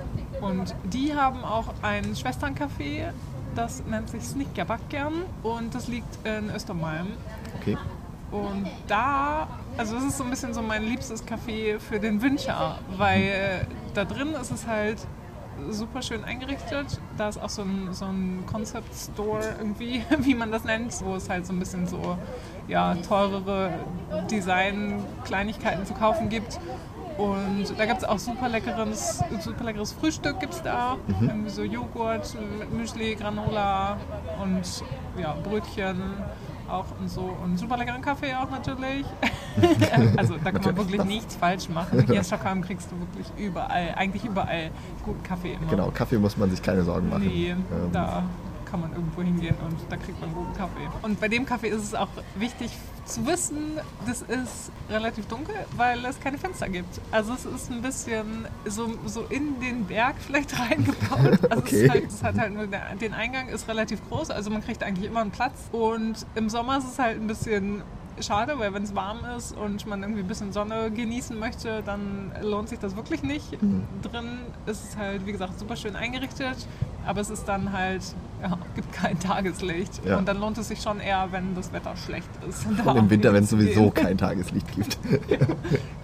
Und 0.41 0.75
die 0.93 1.15
haben 1.15 1.45
auch 1.45 1.67
ein 1.83 2.15
Schwesterncafé, 2.17 3.13
das 3.55 3.85
nennt 3.87 4.09
sich 4.11 4.23
Snickerbackern 4.25 5.23
und 5.43 5.75
das 5.75 5.87
liegt 5.89 6.27
in 6.27 6.51
Östermalm. 6.51 7.09
Okay. 7.61 7.77
Und 8.31 8.69
da, 8.87 9.49
also 9.77 9.97
das 9.97 10.05
ist 10.05 10.19
so 10.19 10.25
ein 10.25 10.31
bisschen 10.31 10.55
so 10.55 10.62
mein 10.62 10.85
liebstes 10.85 11.27
Café 11.27 11.79
für 11.79 11.99
den 11.99 12.23
Winter, 12.23 12.79
weil 12.97 13.67
da 13.94 14.05
drin 14.05 14.35
ist 14.35 14.53
es 14.53 14.67
halt 14.67 14.99
super 15.69 16.03
schön 16.03 16.25
eingerichtet. 16.25 17.00
Da 17.19 17.29
ist 17.29 17.38
auch 17.38 17.49
so 17.49 17.62
ein, 17.62 17.93
so 17.93 18.06
ein 18.06 18.44
Concept 18.47 18.94
Store 18.94 19.43
irgendwie, 19.59 20.03
wie 20.21 20.35
man 20.35 20.50
das 20.50 20.65
nennt, 20.65 20.94
wo 21.05 21.15
es 21.17 21.29
halt 21.29 21.47
so 21.47 21.53
ein 21.53 21.59
bisschen 21.59 21.87
so 21.87 22.17
ja, 22.69 22.94
teurere 22.94 23.73
Design-Kleinigkeiten 24.31 25.85
zu 25.85 25.94
kaufen 25.94 26.29
gibt. 26.29 26.59
Und 27.19 27.79
da 27.79 27.85
gibt 27.85 27.99
es 27.99 28.05
auch 28.05 28.19
super 28.19 28.49
leckeres, 28.49 29.23
super 29.41 29.65
leckeres 29.65 29.93
Frühstück 29.93 30.41
gibt's 30.41 30.62
da. 30.62 30.97
Irgendwie 31.21 31.50
so 31.50 31.62
Joghurt 31.62 32.35
mit 32.59 32.73
Müsli, 32.73 33.15
Granola 33.15 33.99
und 34.43 34.62
ja, 35.21 35.37
Brötchen 35.43 36.00
auch 36.70 36.87
und 37.00 37.08
so. 37.08 37.37
Und 37.43 37.58
super 37.58 37.76
leckeren 37.76 38.02
Kaffee 38.02 38.34
auch 38.34 38.50
natürlich. 38.50 39.05
also 40.17 40.37
da 40.43 40.52
kann 40.52 40.62
man 40.62 40.76
wirklich 40.76 41.05
nichts 41.05 41.37
falsch 41.37 41.69
machen. 41.69 42.05
Hier 42.06 42.17
in 42.19 42.25
Stockholm 42.25 42.62
kriegst 42.62 42.90
du 42.90 42.99
wirklich 43.00 43.26
überall, 43.37 43.94
eigentlich 43.96 44.25
überall 44.25 44.70
guten 45.05 45.22
Kaffee 45.22 45.52
immer. 45.55 45.70
Genau, 45.70 45.90
Kaffee 45.90 46.19
muss 46.19 46.37
man 46.37 46.50
sich 46.50 46.62
keine 46.62 46.82
Sorgen 46.82 47.08
machen. 47.08 47.26
Nee, 47.26 47.50
Ähm, 47.50 47.93
da 47.93 48.25
kann 48.70 48.81
man 48.81 48.93
irgendwo 48.93 49.22
hingehen 49.22 49.56
und 49.64 49.76
da 49.88 49.96
kriegt 49.96 50.20
man 50.20 50.32
guten 50.34 50.52
Kaffee. 50.55 50.88
Und 51.02 51.20
bei 51.20 51.28
dem 51.28 51.44
Kaffee 51.46 51.69
ist 51.69 51.82
es 51.82 51.94
auch 51.94 52.08
wichtig 52.37 52.70
zu 53.05 53.26
wissen, 53.26 53.78
das 54.06 54.22
ist 54.22 54.70
relativ 54.88 55.26
dunkel, 55.26 55.55
weil 55.76 56.05
es 56.05 56.20
keine 56.20 56.38
Fenster 56.38 56.69
gibt. 56.69 57.00
Also 57.11 57.32
es 57.32 57.44
ist 57.44 57.70
ein 57.70 57.82
bisschen 57.82 58.46
so, 58.67 58.93
so 59.06 59.22
in 59.28 59.58
den 59.61 59.84
Berg 59.87 60.14
vielleicht 60.25 60.56
reingebaut. 60.70 61.40
Also 61.50 61.61
Okay. 61.62 61.84
es, 61.87 61.90
halt, 61.90 62.06
es 62.06 62.22
hat 62.22 62.38
halt 62.38 62.55
nur 62.55 62.67
der, 62.69 62.94
den 62.94 63.12
Eingang 63.12 63.49
ist 63.49 63.67
relativ 63.69 64.00
groß, 64.08 64.31
also 64.31 64.50
man 64.50 64.62
kriegt 64.62 64.82
eigentlich 64.84 65.06
immer 65.11 65.20
einen 65.20 65.31
Platz. 65.32 65.69
Und 65.72 66.25
im 66.37 66.49
Sommer 66.49 66.78
ist 66.78 66.84
es 66.93 66.99
halt 66.99 67.20
ein 67.20 67.26
bisschen 67.26 67.82
schade, 68.20 68.58
weil 68.58 68.75
wenn 68.75 68.82
es 68.82 68.94
warm 68.94 69.20
ist 69.37 69.56
und 69.56 69.87
man 69.87 70.02
irgendwie 70.02 70.20
ein 70.20 70.28
bisschen 70.28 70.52
Sonne 70.52 70.90
genießen 70.90 71.38
möchte, 71.38 71.82
dann 71.82 72.32
lohnt 72.43 72.69
sich 72.69 72.78
das 72.78 72.94
wirklich 72.94 73.22
nicht. 73.22 73.52
Drin 74.02 74.40
ist 74.67 74.90
es 74.90 74.96
halt, 74.96 75.25
wie 75.26 75.32
gesagt, 75.32 75.58
super 75.58 75.75
schön 75.75 75.96
eingerichtet, 75.96 76.67
aber 77.06 77.20
es 77.20 77.31
ist 77.31 77.44
dann 77.49 77.73
halt, 77.73 78.02
ja, 78.43 78.58
gibt 78.75 78.93
kein 78.93 79.19
Tageslicht. 79.19 80.05
Ja. 80.05 80.19
Und 80.19 80.26
dann 80.29 80.38
lohnt 80.41 80.58
es 80.58 80.69
sich 80.69 80.81
schon 80.81 81.00
eher, 81.00 81.29
wenn 81.31 81.55
das 81.55 81.73
Wetter 81.73 81.97
schlecht 81.97 82.29
ist. 82.49 82.67
Und 82.67 82.97
im 82.97 83.11
Winter, 83.11 83.32
wenn 83.32 83.44
es 83.44 83.50
sowieso 83.50 83.91
kein 83.91 84.17
Tageslicht 84.19 84.67
gibt. 84.75 84.98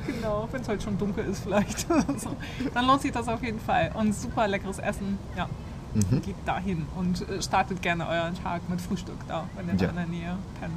Genau, 0.06 0.48
wenn 0.52 0.60
es 0.60 0.68
halt 0.68 0.82
schon 0.82 0.96
dunkel 0.98 1.24
ist 1.24 1.40
vielleicht. 1.42 1.80
so. 2.18 2.30
Dann 2.74 2.86
lohnt 2.86 3.02
sich 3.02 3.10
das 3.10 3.26
auf 3.26 3.42
jeden 3.42 3.58
Fall. 3.58 3.90
Und 3.94 4.14
super 4.14 4.46
leckeres 4.46 4.78
Essen, 4.78 5.18
ja. 5.36 5.48
Mhm. 5.94 6.22
Geht 6.22 6.36
dahin 6.44 6.86
und 6.96 7.28
äh, 7.28 7.42
startet 7.42 7.82
gerne 7.82 8.06
euren 8.06 8.34
Tag 8.40 8.68
mit 8.68 8.80
Frühstück 8.80 9.16
da, 9.28 9.44
wenn 9.56 9.66
ihr 9.66 9.72
Ja. 9.72 9.78
da 9.78 9.88
in 9.88 9.96
der 9.96 10.06
Nähe 10.06 10.36
pennt. 10.60 10.72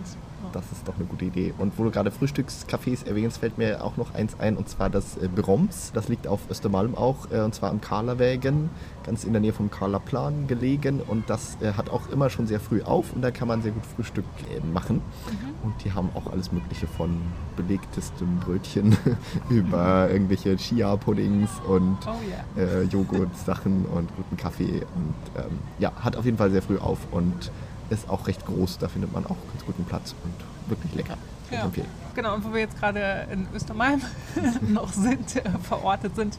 Das 0.53 0.65
ist 0.71 0.87
doch 0.87 0.95
eine 0.95 1.05
gute 1.05 1.25
Idee. 1.25 1.53
Und 1.57 1.77
wo 1.77 1.83
du 1.83 1.91
gerade 1.91 2.11
Frühstückscafés 2.11 3.05
erwähnst, 3.07 3.37
fällt 3.37 3.57
mir 3.57 3.83
auch 3.83 3.97
noch 3.97 4.13
eins 4.15 4.39
ein, 4.39 4.57
und 4.57 4.67
zwar 4.69 4.89
das 4.89 5.17
äh, 5.17 5.27
Broms. 5.27 5.91
Das 5.93 6.07
liegt 6.07 6.27
auf 6.27 6.39
Östermalm 6.49 6.95
auch, 6.95 7.31
äh, 7.31 7.41
und 7.41 7.53
zwar 7.53 7.69
am 7.69 7.81
Karlavägen, 7.81 8.69
ganz 9.05 9.23
in 9.23 9.33
der 9.33 9.41
Nähe 9.41 9.53
vom 9.53 9.69
Karlaplan 9.69 10.47
gelegen. 10.47 11.01
Und 11.01 11.29
das 11.29 11.57
äh, 11.61 11.73
hat 11.73 11.89
auch 11.89 12.09
immer 12.09 12.29
schon 12.29 12.47
sehr 12.47 12.59
früh 12.59 12.81
auf 12.81 13.13
und 13.13 13.21
da 13.21 13.31
kann 13.31 13.47
man 13.47 13.61
sehr 13.61 13.71
gut 13.71 13.85
Frühstück 13.85 14.25
machen. 14.73 15.01
Und 15.63 15.73
die 15.83 15.91
haben 15.93 16.09
auch 16.15 16.31
alles 16.31 16.51
Mögliche 16.51 16.87
von 16.87 17.21
belegtestem 17.55 18.37
Brötchen 18.39 18.97
über 19.49 20.09
irgendwelche 20.09 20.55
Chia-Puddings 20.55 21.49
und 21.67 21.97
Oh 22.07 22.11
ja. 22.57 22.61
äh, 22.63 22.83
Joghurt-Sachen 22.83 23.85
und 23.85 24.09
guten 24.15 24.37
Kaffee. 24.37 24.81
Und 24.95 25.41
ähm, 25.43 25.59
ja, 25.79 25.91
hat 25.99 26.15
auf 26.15 26.25
jeden 26.25 26.37
Fall 26.37 26.51
sehr 26.51 26.61
früh 26.61 26.77
auf 26.77 26.99
und 27.11 27.51
ist 27.89 28.09
auch 28.09 28.27
recht 28.27 28.45
groß. 28.45 28.77
Da 28.77 28.87
findet 28.87 29.11
man 29.11 29.25
auch 29.25 29.37
ganz 29.51 29.65
guten 29.65 29.83
Platz 29.85 30.15
und 30.23 30.69
wirklich 30.69 30.93
lecker. 30.95 31.17
Ja. 31.51 31.67
Genau, 32.13 32.35
und 32.35 32.43
wo 32.45 32.53
wir 32.53 32.61
jetzt 32.61 32.79
gerade 32.79 33.27
in 33.31 33.47
Östermalm 33.55 34.01
noch 34.61 34.93
sind, 34.93 35.35
äh, 35.35 35.49
verortet 35.63 36.15
sind, 36.15 36.37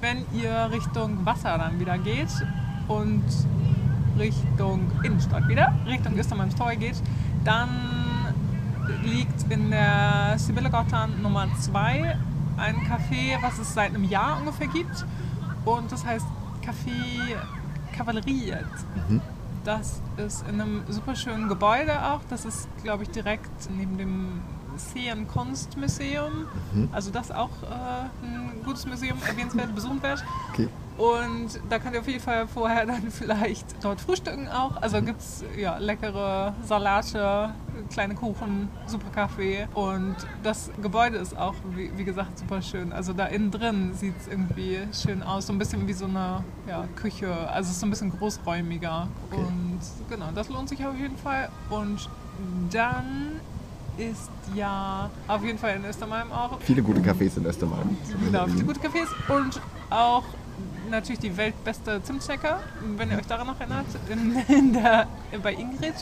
wenn 0.00 0.24
ihr 0.32 0.70
Richtung 0.72 1.24
Wasser 1.26 1.58
dann 1.58 1.78
wieder 1.78 1.98
geht 1.98 2.30
und 2.86 3.24
Richtung 4.18 4.90
Innenstadt 5.02 5.48
wieder, 5.48 5.74
Richtung 5.86 6.16
Östermalms 6.16 6.54
Tor 6.54 6.74
geht, 6.76 6.96
dann 7.44 7.68
liegt 9.04 9.50
in 9.50 9.70
der 9.70 10.34
Sibylle 10.38 10.70
Gottan 10.70 11.20
Nummer 11.22 11.46
2 11.60 12.16
ein 12.56 12.76
Café, 12.86 13.40
was 13.42 13.58
es 13.58 13.74
seit 13.74 13.90
einem 13.90 14.04
Jahr 14.04 14.38
ungefähr 14.38 14.68
gibt. 14.68 15.04
Und 15.64 15.92
das 15.92 16.04
heißt 16.04 16.26
Café 16.64 17.36
Kavalleriet. 17.96 18.64
Mhm. 19.08 19.20
Das 19.68 20.00
ist 20.16 20.48
in 20.48 20.58
einem 20.62 20.82
super 20.88 21.14
schönen 21.14 21.46
Gebäude 21.46 22.02
auch. 22.02 22.20
Das 22.30 22.46
ist, 22.46 22.66
glaube 22.82 23.02
ich, 23.02 23.10
direkt 23.10 23.68
neben 23.76 23.98
dem 23.98 24.40
Seen 24.76 25.28
Kunstmuseum. 25.28 26.46
Mhm. 26.72 26.88
Also 26.90 27.10
das 27.10 27.30
auch 27.30 27.50
äh, 27.64 28.26
ein 28.26 28.62
gutes 28.64 28.86
Museum, 28.86 29.18
erwähnenswert, 29.28 29.74
besuchenswert. 29.74 30.24
Okay. 30.54 30.70
Und 30.98 31.60
da 31.70 31.78
könnt 31.78 31.94
ihr 31.94 32.00
auf 32.00 32.08
jeden 32.08 32.20
Fall 32.20 32.46
vorher 32.48 32.84
dann 32.86 33.10
vielleicht 33.10 33.66
dort 33.82 34.00
frühstücken 34.00 34.48
auch. 34.48 34.76
Also 34.82 35.00
gibt 35.00 35.20
es 35.20 35.44
ja, 35.56 35.78
leckere 35.78 36.54
Salate, 36.64 37.50
kleine 37.90 38.14
Kuchen, 38.14 38.68
super 38.86 39.10
Kaffee 39.14 39.68
und 39.74 40.16
das 40.42 40.70
Gebäude 40.82 41.18
ist 41.18 41.38
auch, 41.38 41.54
wie, 41.76 41.90
wie 41.96 42.04
gesagt, 42.04 42.38
super 42.38 42.60
schön. 42.60 42.92
Also 42.92 43.12
da 43.12 43.26
innen 43.26 43.50
drin 43.50 43.94
sieht 43.94 44.14
es 44.20 44.26
irgendwie 44.26 44.80
schön 44.92 45.22
aus, 45.22 45.46
so 45.46 45.52
ein 45.52 45.58
bisschen 45.58 45.86
wie 45.86 45.92
so 45.92 46.06
eine 46.06 46.42
ja, 46.66 46.86
Küche, 46.96 47.32
also 47.48 47.68
es 47.68 47.74
ist 47.74 47.80
so 47.80 47.86
ein 47.86 47.90
bisschen 47.90 48.10
großräumiger 48.18 49.08
Okay. 49.30 49.40
und 49.40 49.80
genau, 50.10 50.26
das 50.34 50.48
lohnt 50.48 50.68
sich 50.68 50.84
auf 50.84 50.96
jeden 50.96 51.16
Fall 51.16 51.48
und 51.70 52.08
dann 52.70 53.40
ist 53.96 54.30
ja 54.54 55.10
auf 55.26 55.44
jeden 55.44 55.58
Fall 55.58 55.76
in 55.76 55.84
Östermalm 55.84 56.32
auch 56.32 56.58
Viele 56.60 56.82
gute 56.82 57.00
Cafés 57.00 57.36
in 57.36 57.44
Östermalm. 57.44 57.96
Genau, 58.24 58.46
viele 58.46 58.64
gute 58.64 58.80
Cafés 58.80 59.08
und 59.28 59.60
auch 59.90 60.24
natürlich 60.90 61.20
die 61.20 61.36
weltbeste 61.36 62.02
Zimtschnecker, 62.02 62.60
wenn 62.96 63.10
ihr 63.10 63.18
euch 63.18 63.26
daran 63.26 63.46
noch 63.46 63.58
erinnert, 63.60 63.86
in, 64.08 64.36
in 64.54 64.72
der, 64.72 65.06
bei 65.42 65.52
Ingrid, 65.54 65.94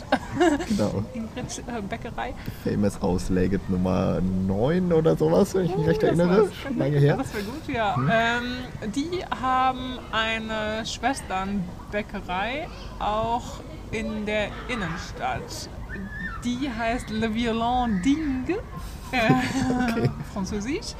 Genau. 0.67 1.03
Ingrid 1.13 1.63
äh, 1.67 1.81
Bäckerei. 1.81 2.33
Famous 2.63 2.99
House 3.01 3.29
Legend 3.29 3.69
Nummer 3.69 4.19
9 4.21 4.91
oder 4.93 5.15
sowas, 5.15 5.53
wenn 5.55 5.65
ich 5.65 5.75
mich 5.77 5.87
recht 5.87 6.03
Das 6.03 6.09
erinnere. 6.17 6.49
lange 6.77 6.97
her. 6.99 7.17
Das 7.17 7.33
wäre 7.33 7.43
gut, 7.43 7.67
ja. 7.73 7.95
Ähm, 8.09 8.91
die 8.93 9.23
haben 9.41 9.99
eine 10.11 10.85
Schwesternbäckerei 10.85 12.67
auch 12.99 13.59
in 13.91 14.25
der 14.25 14.47
Innenstadt. 14.67 15.69
Die 16.43 16.69
heißt 16.69 17.09
Le 17.09 17.33
Violon 17.33 18.01
Ding, 18.03 18.45
äh, 19.11 19.31
Okay. 19.91 20.09
französisch. 20.33 20.93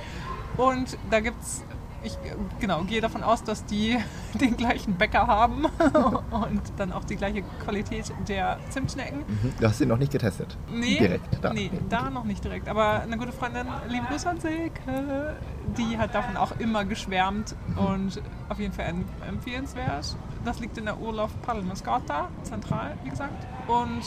Und 0.56 0.98
da 1.12 1.20
gibt's 1.20 1.64
ich 2.04 2.18
genau, 2.60 2.84
gehe 2.84 3.02
davon 3.02 3.24
aus, 3.24 3.44
dass 3.44 3.66
die 3.66 3.98
den 4.40 4.56
gleichen 4.58 4.96
Bäcker 4.96 5.28
haben 5.28 5.66
und 6.32 6.62
dann 6.78 6.92
auch 6.92 7.04
die 7.04 7.16
gleiche 7.16 7.42
Qualität 7.64 8.12
der 8.28 8.60
Zimtschnecken. 8.70 9.20
Mhm. 9.28 9.54
Du 9.60 9.68
hast 9.68 9.82
ihn 9.82 9.88
noch 9.90 9.98
nicht 9.98 10.12
getestet? 10.12 10.56
Nee, 10.70 10.98
Direkt. 11.00 11.26
Da. 11.44 11.54
nee, 11.54 11.72
da 11.90 12.10
noch 12.10 12.24
nicht 12.24 12.44
direkt. 12.44 12.68
Aber 12.70 13.02
eine 13.02 13.18
gute 13.18 13.32
Freundin, 13.32 13.68
liebe 13.90 14.06
Grüße 14.08 14.30
an 14.30 14.40
Silke, 14.40 15.36
die 15.78 15.98
hat 15.98 16.14
davon 16.16 16.38
auch 16.38 16.52
immer 16.60 16.86
geschwärmt 16.86 17.56
Mhm. 17.68 17.78
und 17.78 18.22
auf 18.50 18.60
jeden 18.60 18.74
Fall 18.74 18.86
em- 18.86 19.06
empfehlenswert. 19.28 20.16
Das 20.46 20.60
liegt 20.60 20.78
in 20.78 20.86
der 20.86 21.00
Urlaub 21.00 21.30
Palmascota, 21.42 22.30
zentral, 22.44 22.98
wie 23.04 23.10
gesagt. 23.10 23.46
Und 23.68 24.02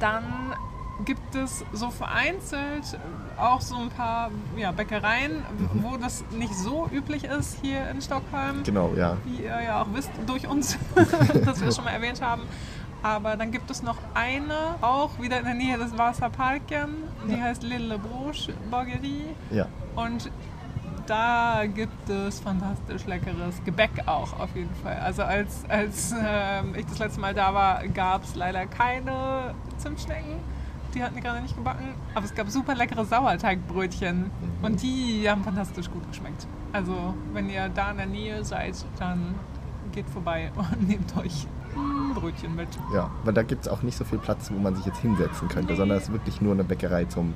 dann 0.00 0.24
gibt 1.04 1.34
es 1.34 1.64
so 1.72 1.90
vereinzelt 1.90 2.98
auch 3.36 3.60
so 3.60 3.76
ein 3.76 3.88
paar 3.90 4.30
ja, 4.56 4.70
Bäckereien, 4.70 5.32
Mhm. 5.58 5.82
wo 5.82 5.96
das 5.96 6.24
nicht 6.30 6.54
so 6.54 6.88
üblich 6.92 7.24
ist 7.24 7.58
hier 7.62 7.88
in 7.90 8.00
Stockholm 8.00 8.62
Genau, 8.62 8.92
ja. 8.96 9.16
wie 9.24 9.42
ihr 9.42 9.60
ja 9.62 9.82
auch 9.82 9.86
wisst 9.92 10.10
durch 10.26 10.46
uns, 10.46 10.78
dass 11.44 11.60
wir 11.60 11.68
es 11.68 11.76
schon 11.76 11.84
mal 11.84 11.90
erwähnt 11.90 12.22
haben. 12.22 12.42
Aber 13.02 13.36
dann 13.36 13.50
gibt 13.50 13.70
es 13.70 13.82
noch 13.82 13.98
eine, 14.14 14.76
auch 14.80 15.10
wieder 15.20 15.38
in 15.40 15.44
der 15.44 15.54
Nähe 15.54 15.76
des 15.76 15.98
Wasserparken, 15.98 16.94
die 17.28 17.42
heißt 17.42 17.62
Lille 17.62 17.98
Broche 17.98 18.54
Borgerie. 18.70 19.26
Ja. 19.50 19.66
Und 19.96 20.30
da 21.06 21.64
gibt 21.66 22.08
es 22.08 22.40
fantastisch 22.40 23.04
leckeres 23.04 23.62
Gebäck 23.64 23.90
auch 24.06 24.40
auf 24.40 24.54
jeden 24.56 24.74
Fall. 24.76 24.96
Also 25.00 25.22
als, 25.22 25.64
als 25.68 26.14
ähm, 26.18 26.74
ich 26.78 26.86
das 26.86 26.98
letzte 26.98 27.20
Mal 27.20 27.34
da 27.34 27.52
war, 27.52 27.86
gab 27.88 28.24
es 28.24 28.36
leider 28.36 28.64
keine 28.64 29.54
Zimtschnecken. 29.76 30.36
Die 30.94 31.02
hatten 31.02 31.14
die 31.16 31.20
gerade 31.20 31.40
nicht 31.42 31.56
gebacken. 31.56 31.94
Aber 32.14 32.24
es 32.24 32.34
gab 32.34 32.48
super 32.48 32.74
leckere 32.74 33.04
Sauerteigbrötchen. 33.04 34.30
Und 34.62 34.82
die 34.82 35.28
haben 35.28 35.42
fantastisch 35.42 35.90
gut 35.90 36.06
geschmeckt. 36.08 36.46
Also 36.72 37.14
wenn 37.32 37.48
ihr 37.50 37.68
da 37.68 37.90
in 37.90 37.96
der 37.96 38.06
Nähe 38.06 38.44
seid, 38.44 38.74
dann 38.98 39.34
geht 39.92 40.08
vorbei 40.08 40.50
und 40.56 40.88
nehmt 40.88 41.16
euch 41.16 41.46
ein 41.76 42.14
Brötchen 42.14 42.54
mit. 42.54 42.68
Ja, 42.94 43.10
weil 43.24 43.34
da 43.34 43.42
gibt 43.42 43.66
es 43.66 43.68
auch 43.72 43.82
nicht 43.82 43.96
so 43.96 44.04
viel 44.04 44.18
Platz, 44.18 44.50
wo 44.52 44.58
man 44.58 44.76
sich 44.76 44.86
jetzt 44.86 44.98
hinsetzen 44.98 45.48
könnte, 45.48 45.72
Nee. 45.72 45.78
sondern 45.78 45.98
es 45.98 46.04
ist 46.04 46.12
wirklich 46.12 46.40
nur 46.40 46.52
eine 46.52 46.62
Bäckerei 46.64 47.04
zum 47.06 47.34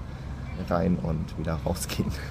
rein 0.69 0.97
und 0.97 1.37
wieder 1.39 1.59
rausgehen. 1.67 2.11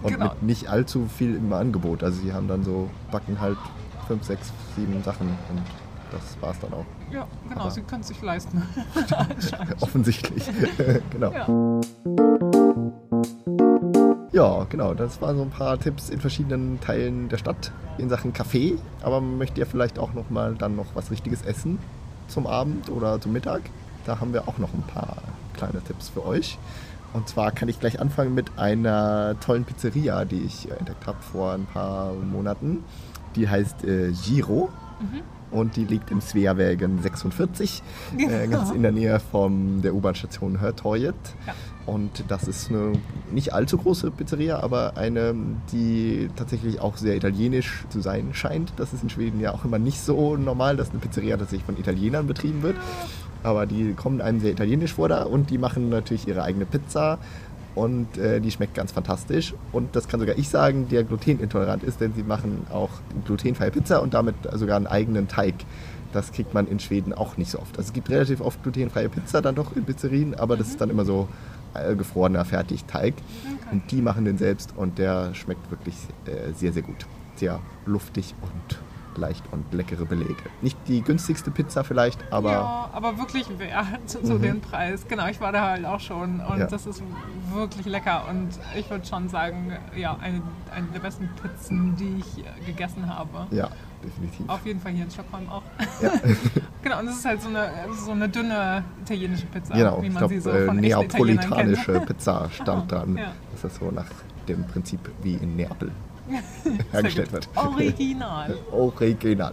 Und 0.00 0.12
Genau. 0.12 0.26
mit 0.34 0.42
nicht 0.44 0.68
allzu 0.68 1.08
viel 1.08 1.34
im 1.34 1.52
Angebot. 1.52 2.04
Also 2.04 2.20
sie 2.20 2.32
haben 2.32 2.46
dann 2.46 2.62
so, 2.62 2.88
backen 3.10 3.40
halt 3.40 3.58
fünf, 4.06 4.22
sechs, 4.22 4.52
sieben 4.76 5.02
Sachen 5.02 5.26
und 5.26 5.62
das 6.10 6.40
war's 6.40 6.58
dann 6.60 6.72
auch. 6.72 6.84
Ja, 7.12 7.26
genau, 7.48 7.62
Aber- 7.62 7.70
sie 7.70 7.82
können 7.82 8.00
es 8.02 8.08
sich 8.08 8.20
leisten. 8.22 8.62
Offensichtlich. 9.80 10.42
genau. 11.10 11.32
Ja. 11.32 11.46
Ja, 14.32 14.66
genau. 14.68 14.94
Das 14.94 15.20
waren 15.20 15.36
so 15.36 15.42
ein 15.42 15.50
paar 15.50 15.78
Tipps 15.80 16.10
in 16.10 16.20
verschiedenen 16.20 16.80
Teilen 16.80 17.28
der 17.28 17.38
Stadt 17.38 17.72
in 17.96 18.08
Sachen 18.08 18.32
Kaffee. 18.32 18.76
Aber 19.02 19.20
möchtet 19.20 19.58
ihr 19.58 19.66
vielleicht 19.66 19.98
auch 19.98 20.12
noch 20.14 20.30
mal 20.30 20.54
dann 20.54 20.76
noch 20.76 20.86
was 20.94 21.10
Richtiges 21.10 21.42
essen 21.42 21.78
zum 22.28 22.46
Abend 22.46 22.88
oder 22.90 23.20
zum 23.20 23.32
Mittag? 23.32 23.62
Da 24.06 24.20
haben 24.20 24.32
wir 24.32 24.46
auch 24.48 24.58
noch 24.58 24.72
ein 24.74 24.82
paar 24.82 25.16
kleine 25.54 25.82
Tipps 25.82 26.08
für 26.10 26.24
euch. 26.24 26.58
Und 27.14 27.26
zwar 27.28 27.50
kann 27.52 27.68
ich 27.68 27.80
gleich 27.80 28.00
anfangen 28.00 28.34
mit 28.34 28.58
einer 28.58 29.34
tollen 29.40 29.64
Pizzeria, 29.64 30.24
die 30.26 30.42
ich 30.42 30.70
entdeckt 30.70 31.06
habe 31.06 31.18
vor 31.32 31.52
ein 31.52 31.64
paar 31.64 32.12
Monaten. 32.12 32.84
Die 33.34 33.48
heißt 33.48 33.84
äh, 33.84 34.12
Giro. 34.12 34.68
Und 35.50 35.76
die 35.76 35.84
liegt 35.84 36.10
im 36.10 36.20
Sveavägen 36.20 37.00
46, 37.00 37.82
äh, 38.18 38.46
ganz 38.48 38.70
in 38.70 38.82
der 38.82 38.92
Nähe 38.92 39.20
von 39.20 39.80
der 39.82 39.94
U-Bahn-Station 39.94 40.60
Hörtorget. 40.60 41.14
Ja. 41.46 41.54
Und 41.88 42.24
das 42.28 42.46
ist 42.46 42.68
eine 42.68 42.92
nicht 43.32 43.54
allzu 43.54 43.78
große 43.78 44.10
Pizzeria, 44.10 44.60
aber 44.62 44.98
eine, 44.98 45.34
die 45.72 46.28
tatsächlich 46.36 46.80
auch 46.80 46.98
sehr 46.98 47.16
italienisch 47.16 47.84
zu 47.88 48.00
sein 48.00 48.34
scheint. 48.34 48.74
Das 48.76 48.92
ist 48.92 49.02
in 49.02 49.08
Schweden 49.08 49.40
ja 49.40 49.54
auch 49.54 49.64
immer 49.64 49.78
nicht 49.78 49.98
so 49.98 50.36
normal, 50.36 50.76
dass 50.76 50.90
eine 50.90 50.98
Pizzeria 50.98 51.38
tatsächlich 51.38 51.64
von 51.64 51.78
Italienern 51.78 52.26
betrieben 52.26 52.62
wird. 52.62 52.76
Aber 53.42 53.64
die 53.64 53.94
kommen 53.94 54.20
einem 54.20 54.40
sehr 54.40 54.50
italienisch 54.50 54.92
vor 54.92 55.08
da 55.08 55.22
und 55.22 55.48
die 55.48 55.56
machen 55.56 55.88
natürlich 55.88 56.28
ihre 56.28 56.42
eigene 56.42 56.66
Pizza 56.66 57.18
und 57.74 58.18
äh, 58.18 58.40
die 58.40 58.50
schmeckt 58.50 58.74
ganz 58.74 58.92
fantastisch. 58.92 59.54
Und 59.72 59.94
das 59.94 60.08
kann 60.08 60.20
sogar 60.20 60.36
ich 60.36 60.48
sagen, 60.48 60.88
der 60.88 61.04
glutenintolerant 61.04 61.82
ist, 61.82 62.00
denn 62.00 62.12
sie 62.14 62.22
machen 62.22 62.66
auch 62.72 62.90
glutenfreie 63.24 63.70
Pizza 63.70 64.02
und 64.02 64.14
damit 64.14 64.34
sogar 64.54 64.76
einen 64.76 64.86
eigenen 64.86 65.28
Teig. 65.28 65.54
Das 66.12 66.32
kriegt 66.32 66.54
man 66.54 66.66
in 66.66 66.80
Schweden 66.80 67.12
auch 67.12 67.36
nicht 67.36 67.50
so 67.50 67.58
oft. 67.58 67.76
Also 67.76 67.88
es 67.88 67.92
gibt 67.92 68.08
relativ 68.10 68.40
oft 68.40 68.62
glutenfreie 68.62 69.08
Pizza 69.08 69.42
dann 69.42 69.54
doch 69.54 69.76
in 69.76 69.84
Pizzerien, 69.84 70.34
aber 70.34 70.56
das 70.56 70.68
ist 70.68 70.80
dann 70.80 70.90
immer 70.90 71.04
so 71.04 71.28
äh, 71.74 71.94
gefrorener 71.94 72.44
Fertigteig. 72.44 73.14
Und 73.70 73.90
die 73.90 74.00
machen 74.00 74.24
den 74.24 74.38
selbst 74.38 74.72
und 74.76 74.98
der 74.98 75.34
schmeckt 75.34 75.70
wirklich 75.70 75.96
äh, 76.24 76.52
sehr, 76.54 76.72
sehr 76.72 76.82
gut. 76.82 77.06
Sehr 77.36 77.60
luftig 77.86 78.34
und 78.40 78.78
leicht 79.18 79.44
und 79.52 79.72
leckere 79.74 80.04
Belege. 80.06 80.36
Nicht 80.62 80.78
die 80.88 81.02
günstigste 81.02 81.50
Pizza 81.50 81.84
vielleicht, 81.84 82.18
aber 82.32 82.52
ja, 82.52 82.90
aber 82.92 83.18
wirklich 83.18 83.46
wert 83.58 84.08
so 84.08 84.34
Mhm. 84.38 84.42
den 84.42 84.60
Preis. 84.60 85.04
Genau, 85.08 85.26
ich 85.28 85.40
war 85.40 85.52
da 85.52 85.68
halt 85.68 85.84
auch 85.84 86.00
schon 86.00 86.40
und 86.40 86.58
Ja. 86.58 86.66
das 86.66 86.86
ist 86.86 87.02
wirklich 87.52 87.86
lecker 87.86 88.24
und 88.30 88.48
ich 88.78 88.88
würde 88.90 89.04
schon 89.06 89.28
sagen, 89.28 89.72
ja, 89.96 90.16
eine, 90.20 90.42
eine 90.74 90.86
der 90.94 91.00
besten 91.00 91.28
Pizzen, 91.42 91.96
die 91.96 92.18
ich 92.20 92.38
äh, 92.44 92.64
gegessen 92.66 93.06
habe. 93.14 93.46
ja, 93.50 93.68
definitiv. 94.04 94.48
Auf 94.48 94.64
jeden 94.64 94.80
Fall 94.80 94.92
hier 94.92 95.04
in 95.04 95.10
Stockholm 95.10 95.48
auch. 95.48 95.62
Ja. 96.00 96.12
genau, 96.82 97.00
und 97.00 97.08
es 97.08 97.16
ist 97.16 97.24
halt 97.24 97.42
so 97.42 97.48
eine, 97.48 97.70
so 98.04 98.12
eine 98.12 98.28
dünne 98.28 98.84
italienische 99.02 99.46
Pizza, 99.46 99.74
Genau, 99.74 100.00
wie 100.02 100.06
ich 100.06 100.12
man 100.12 100.18
glaube, 100.20 100.34
sie 100.34 100.40
so 100.40 100.50
äh, 100.50 100.66
von 100.66 100.78
Italienern 100.82 101.08
neapolitanische. 101.08 102.00
Pizza 102.00 102.48
stand 102.50 102.90
dran. 102.92 103.16
Ja. 103.16 103.32
Das 103.52 103.64
ist 103.72 103.80
so 103.80 103.90
nach 103.90 104.06
dem 104.48 104.64
Prinzip 104.66 105.00
wie 105.22 105.34
in 105.34 105.56
Neapel 105.56 105.90
hergestellt 106.92 107.32
wird. 107.32 107.48
Original. 107.54 108.56
Original. 108.72 109.52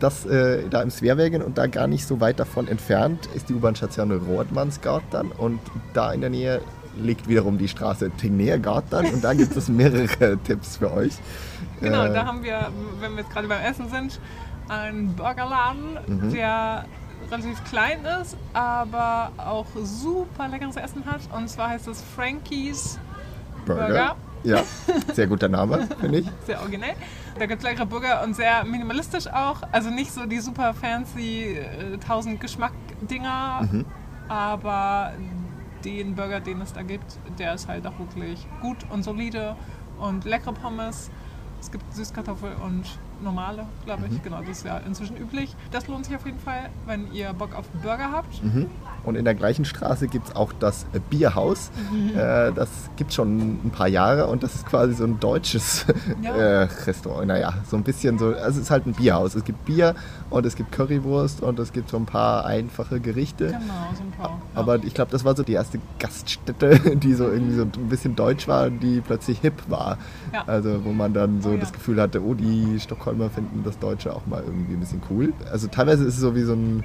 Das 0.00 0.24
äh, 0.26 0.68
da 0.70 0.82
im 0.82 0.90
Sveavägen 0.90 1.42
und 1.42 1.58
da 1.58 1.66
gar 1.66 1.88
nicht 1.88 2.06
so 2.06 2.20
weit 2.20 2.38
davon 2.38 2.68
entfernt 2.68 3.28
ist 3.34 3.48
die 3.48 3.54
U-Bahn-Station 3.54 4.12
Rådmansgatan 4.12 5.32
und 5.32 5.58
da 5.92 6.12
in 6.12 6.20
der 6.20 6.30
Nähe 6.30 6.60
liegt 6.96 7.28
wiederum 7.28 7.58
die 7.58 7.66
Straße 7.68 8.10
Tegnérgatan 8.20 9.12
und 9.12 9.24
da 9.24 9.34
gibt 9.34 9.56
es 9.56 9.68
mehrere 9.68 10.36
Tipps 10.38 10.76
für 10.76 10.92
euch. 10.92 11.12
Genau, 11.80 12.04
Äh, 12.04 12.12
da 12.12 12.26
haben 12.26 12.42
wir, 12.44 12.68
wenn 13.00 13.12
wir 13.12 13.22
jetzt 13.22 13.32
gerade 13.32 13.48
beim 13.48 13.60
Essen 13.60 13.88
sind, 13.88 14.20
einen 14.68 15.14
Burgerladen, 15.14 15.98
Mhm. 16.06 16.32
der 16.32 16.84
relativ 17.30 17.62
klein 17.64 17.98
ist, 18.22 18.36
aber 18.52 19.32
auch 19.36 19.66
super 19.82 20.46
leckeres 20.48 20.76
Essen 20.76 21.04
hat. 21.06 21.20
Und 21.36 21.48
zwar 21.50 21.70
heißt 21.70 21.88
es 21.88 22.02
Frankie's 22.16 22.98
Burger. 23.66 23.86
Burger. 23.86 24.16
Ja, 24.44 24.62
sehr 25.12 25.26
guter 25.26 25.48
Name, 25.48 25.88
finde 26.00 26.18
ich. 26.20 26.26
Sehr 26.46 26.60
originell. 26.60 26.94
Da 27.38 27.46
gibt 27.46 27.62
es 27.62 27.68
leckere 27.68 27.86
Burger 27.86 28.22
und 28.24 28.34
sehr 28.36 28.64
minimalistisch 28.64 29.26
auch. 29.26 29.62
Also 29.72 29.90
nicht 29.90 30.12
so 30.12 30.26
die 30.26 30.40
super 30.40 30.74
fancy 30.74 31.56
äh, 31.58 31.94
1000 31.94 32.40
Geschmack-Dinger, 32.40 33.62
Mhm. 33.70 33.84
aber 34.28 35.12
den 35.84 36.14
Burger, 36.14 36.40
den 36.40 36.60
es 36.60 36.72
da 36.72 36.82
gibt, 36.82 37.18
der 37.38 37.54
ist 37.54 37.68
halt 37.68 37.86
auch 37.86 37.98
wirklich 37.98 38.46
gut 38.60 38.78
und 38.90 39.02
solide 39.04 39.56
und 39.98 40.24
leckere 40.24 40.52
Pommes. 40.52 41.10
Es 41.60 41.70
gibt 41.72 41.92
Süßkartoffel 41.94 42.52
und 42.64 42.84
normale, 43.20 43.66
glaube 43.84 44.06
ich. 44.06 44.12
Mhm. 44.12 44.22
Genau, 44.22 44.38
das 44.40 44.58
ist 44.58 44.64
ja 44.66 44.78
inzwischen 44.78 45.16
üblich. 45.16 45.56
Das 45.72 45.86
lohnt 45.88 46.04
sich 46.06 46.14
auf 46.14 46.24
jeden 46.24 46.38
Fall, 46.38 46.70
wenn 46.86 47.12
ihr 47.12 47.32
Bock 47.32 47.54
auf 47.56 47.66
Burger 47.82 48.12
habt. 48.12 48.42
Mhm. 48.44 48.66
Und 49.08 49.16
in 49.16 49.24
der 49.24 49.34
gleichen 49.34 49.64
Straße 49.64 50.08
gibt 50.08 50.28
es 50.28 50.36
auch 50.36 50.52
das 50.58 50.86
äh, 50.92 51.00
Bierhaus. 51.00 51.70
Mhm. 51.92 52.10
Äh, 52.10 52.52
das 52.52 52.68
gibt 52.96 53.10
es 53.10 53.16
schon 53.16 53.58
ein 53.64 53.70
paar 53.70 53.88
Jahre 53.88 54.26
und 54.26 54.42
das 54.42 54.54
ist 54.54 54.66
quasi 54.66 54.94
so 54.94 55.04
ein 55.04 55.18
deutsches 55.20 55.86
Ja. 56.22 56.36
äh, 56.36 56.68
Restaurant. 56.86 57.26
Naja, 57.26 57.54
so 57.68 57.76
ein 57.76 57.82
bisschen 57.82 58.18
so. 58.18 58.28
Also 58.28 58.40
es 58.40 58.56
ist 58.58 58.70
halt 58.70 58.86
ein 58.86 58.92
Bierhaus. 58.92 59.34
Es 59.34 59.44
gibt 59.44 59.64
Bier 59.64 59.94
und 60.30 60.46
es 60.46 60.56
gibt 60.56 60.72
Currywurst 60.72 61.42
und 61.42 61.58
es 61.58 61.72
gibt 61.72 61.90
so 61.90 61.96
ein 61.96 62.06
paar 62.06 62.46
einfache 62.46 63.00
Gerichte. 63.00 63.46
Genau, 63.46 63.58
so 63.94 64.02
ein 64.02 64.10
paar. 64.16 64.30
Ja. 64.54 64.60
Aber 64.60 64.76
ich 64.84 64.94
glaube, 64.94 65.10
das 65.10 65.24
war 65.24 65.34
so 65.36 65.42
die 65.42 65.54
erste 65.54 65.78
Gaststätte, 65.98 66.78
die 66.96 67.14
so 67.14 67.24
irgendwie 67.24 67.56
so 67.56 67.62
ein 67.62 67.88
bisschen 67.88 68.14
deutsch 68.14 68.46
war 68.46 68.66
und 68.66 68.80
die 68.80 69.00
plötzlich 69.00 69.40
hip 69.40 69.54
war. 69.68 69.98
Ja. 70.32 70.44
Also 70.46 70.84
wo 70.84 70.92
man 70.92 71.12
dann 71.12 71.42
so 71.42 71.50
Oh 71.50 71.56
das 71.56 71.72
Gefühl 71.72 72.00
hatte, 72.00 72.22
oh, 72.22 72.34
die 72.34 72.78
Stockholmer 72.78 73.30
finden 73.30 73.62
das 73.64 73.78
Deutsche 73.78 74.14
auch 74.14 74.26
mal 74.26 74.42
irgendwie 74.44 74.74
ein 74.74 74.80
bisschen 74.80 75.02
cool. 75.10 75.32
Also 75.50 75.66
teilweise 75.68 76.04
ist 76.04 76.14
es 76.14 76.20
so 76.20 76.34
wie 76.34 76.42
so 76.42 76.52
ein 76.52 76.84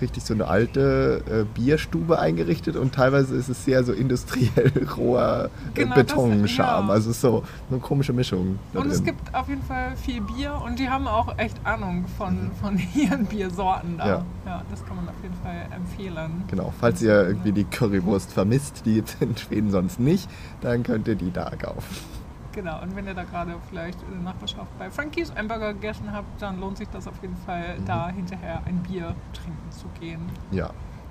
richtig 0.00 0.24
so 0.24 0.34
eine 0.34 0.46
alte 0.48 1.22
äh, 1.30 1.44
Bierstube 1.58 2.18
eingerichtet 2.18 2.76
und 2.76 2.94
teilweise 2.94 3.34
ist 3.36 3.48
es 3.48 3.64
sehr 3.64 3.84
so 3.84 3.92
industriell 3.92 4.72
roher 4.96 5.46
äh, 5.46 5.48
Genau, 5.74 5.94
Betonscharm. 5.94 6.88
ja. 6.88 6.92
Also 6.92 7.10
es 7.10 7.20
so 7.20 7.42
eine 7.70 7.80
komische 7.80 8.12
Mischung. 8.12 8.58
Und 8.74 8.86
es 8.86 8.96
drin. 9.02 9.06
gibt 9.16 9.34
auf 9.34 9.48
jeden 9.48 9.62
Fall 9.62 9.96
viel 9.96 10.20
Bier 10.20 10.60
und 10.64 10.78
die 10.78 10.88
haben 10.88 11.06
auch 11.06 11.36
echt 11.38 11.56
Ahnung 11.64 12.04
von, 12.18 12.50
von 12.60 12.80
ihren 12.94 13.26
Biersorten 13.26 13.98
da. 13.98 14.04
Mhm. 14.04 14.10
Ja. 14.10 14.24
ja, 14.46 14.62
das 14.70 14.84
kann 14.84 14.96
man 14.96 15.08
auf 15.08 15.14
jeden 15.22 15.36
Fall 15.42 15.66
empfehlen. 15.74 16.44
Genau, 16.48 16.72
falls 16.80 17.02
ihr 17.02 17.26
irgendwie 17.28 17.52
die 17.52 17.64
Currywurst 17.64 18.32
vermisst, 18.32 18.82
die 18.86 18.98
es 19.00 19.16
in 19.20 19.36
Schweden 19.36 19.70
sonst 19.70 20.00
nicht, 20.00 20.28
dann 20.60 20.82
könnt 20.82 21.06
ihr 21.08 21.14
die 21.16 21.30
da 21.30 21.50
kaufen. 21.50 22.19
Genau, 22.52 22.82
und 22.82 22.96
wenn 22.96 23.06
ihr 23.06 23.14
da 23.14 23.24
gerade 23.24 23.54
vielleicht 23.68 24.02
in 24.02 24.10
der 24.10 24.20
Nachbarschaft 24.32 24.76
bei 24.78 24.90
Frankies 24.90 25.30
einen 25.30 25.46
Burger 25.48 25.72
gegessen 25.72 26.12
habt, 26.12 26.40
dann 26.42 26.58
lohnt 26.60 26.78
sich 26.78 26.88
das 26.88 27.06
auf 27.06 27.20
jeden 27.22 27.36
Fall, 27.36 27.78
Mhm. 27.78 27.84
da 27.86 28.08
hinterher 28.08 28.62
ein 28.66 28.82
Bier 28.82 29.14
trinken 29.32 29.70
zu 29.70 29.86
gehen. 30.00 30.20
Ja, 30.50 30.70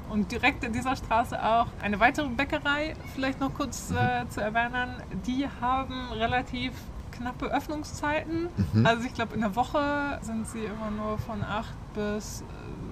Und 0.09 0.31
direkt 0.31 0.63
in 0.63 0.73
dieser 0.73 0.95
Straße 0.95 1.41
auch 1.41 1.67
eine 1.81 1.99
weitere 1.99 2.27
Bäckerei, 2.29 2.95
vielleicht 3.13 3.39
noch 3.39 3.53
kurz 3.53 3.91
äh, 3.91 4.27
zu 4.29 4.41
erwähnen. 4.41 4.95
Die 5.27 5.47
haben 5.61 6.11
relativ 6.13 6.73
knappe 7.11 7.45
Öffnungszeiten. 7.45 8.49
Also 8.83 9.03
ich 9.05 9.13
glaube, 9.13 9.35
in 9.35 9.41
der 9.41 9.55
Woche 9.55 10.17
sind 10.21 10.47
sie 10.47 10.63
immer 10.65 10.89
nur 10.89 11.17
von 11.19 11.43
8 11.43 11.73
bis, 11.93 12.43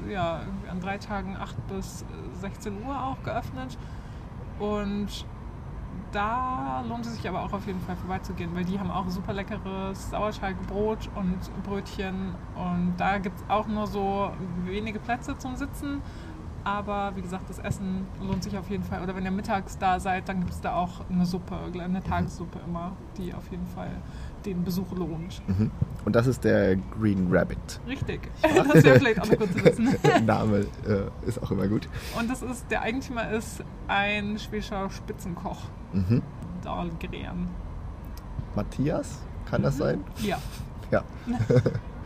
äh, 0.07 0.13
ja, 0.13 0.41
irgendwie 0.41 0.69
an 0.69 0.79
drei 0.79 0.97
Tagen 0.99 1.35
8 1.37 1.55
bis 1.67 2.03
äh, 2.03 2.05
16 2.39 2.85
Uhr 2.85 2.95
auch 3.03 3.21
geöffnet. 3.23 3.77
Und 4.59 5.07
da 6.11 6.83
lohnt 6.87 7.05
es 7.05 7.15
sich 7.15 7.27
aber 7.27 7.43
auch 7.43 7.53
auf 7.53 7.65
jeden 7.67 7.79
Fall 7.81 7.95
vorbeizugehen, 7.95 8.55
weil 8.55 8.65
die 8.65 8.79
haben 8.79 8.91
auch 8.91 9.09
super 9.09 9.33
leckeres 9.33 10.09
Sauerteigbrot 10.09 11.09
und 11.15 11.37
Brötchen. 11.63 12.35
Und 12.55 12.93
da 12.97 13.17
gibt 13.17 13.39
es 13.39 13.49
auch 13.49 13.67
nur 13.67 13.87
so 13.87 14.31
wenige 14.65 14.99
Plätze 14.99 15.37
zum 15.37 15.55
Sitzen. 15.55 16.01
Aber 16.63 17.15
wie 17.15 17.21
gesagt, 17.21 17.49
das 17.49 17.59
Essen 17.59 18.05
lohnt 18.21 18.43
sich 18.43 18.57
auf 18.57 18.69
jeden 18.69 18.83
Fall. 18.83 19.01
Oder 19.01 19.15
wenn 19.15 19.23
ihr 19.23 19.31
mittags 19.31 19.77
da 19.77 19.99
seid, 19.99 20.27
dann 20.27 20.39
gibt 20.39 20.51
es 20.51 20.59
da 20.59 20.75
auch 20.75 21.01
eine 21.09 21.25
Suppe, 21.25 21.57
eine 21.79 22.03
Tagessuppe 22.03 22.59
immer, 22.65 22.91
die 23.17 23.33
auf 23.33 23.49
jeden 23.51 23.67
Fall 23.67 23.91
den 24.45 24.63
Besuch 24.63 24.91
lohnt. 24.91 25.41
mhm. 25.47 25.71
Und 26.07 26.15
das 26.15 26.25
ist 26.25 26.45
der 26.45 26.77
Green 26.77 27.27
Rabbit. 27.29 27.81
Richtig. 27.85 28.31
Das 28.73 28.81
wäre 28.85 28.97
vielleicht 28.97 29.19
auch 29.19 29.25
noch 29.29 29.37
gut 29.39 29.51
zu 29.51 29.65
wissen. 29.65 29.93
Der 30.05 30.21
Name 30.21 30.59
äh, 30.87 31.27
ist 31.27 31.43
auch 31.43 31.51
immer 31.51 31.67
gut. 31.67 31.89
Und 32.17 32.29
das 32.29 32.41
ist, 32.41 32.65
der 32.71 32.81
Eigentümer 32.81 33.29
ist 33.31 33.61
ein 33.89 34.39
schwedischer 34.39 34.89
Spitzenkoch, 34.89 35.63
Mhm. 35.91 36.21
Dahlgren. 36.63 37.49
Matthias, 38.55 39.19
kann 39.49 39.63
das 39.63 39.77
sein? 39.77 40.01
Ja. 40.23 40.37
Ja. 40.91 41.03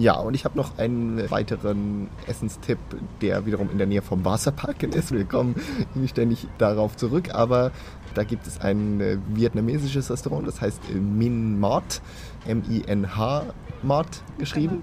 ja, 0.00 0.14
und 0.14 0.32
ich 0.32 0.46
habe 0.46 0.56
noch 0.56 0.78
einen 0.78 1.30
weiteren 1.30 2.08
Essenstipp, 2.26 2.78
der 3.20 3.44
wiederum 3.44 3.70
in 3.70 3.76
der 3.76 3.86
Nähe 3.86 4.00
vom 4.00 4.24
Wasserparken 4.24 4.92
ist. 4.94 5.12
Wir 5.12 5.26
kommen 5.26 5.54
nicht 5.94 6.12
ständig 6.12 6.46
darauf 6.56 6.96
zurück, 6.96 7.34
aber 7.34 7.70
da 8.14 8.24
gibt 8.24 8.46
es 8.46 8.62
ein 8.62 9.00
äh, 9.02 9.18
vietnamesisches 9.28 10.10
Restaurant, 10.10 10.48
das 10.48 10.62
heißt 10.62 10.80
äh, 10.90 10.94
Min 10.94 11.60
Mart, 11.60 12.00
M-I-N-H 12.46 13.44
Mart 13.82 14.22
geschrieben. 14.38 14.82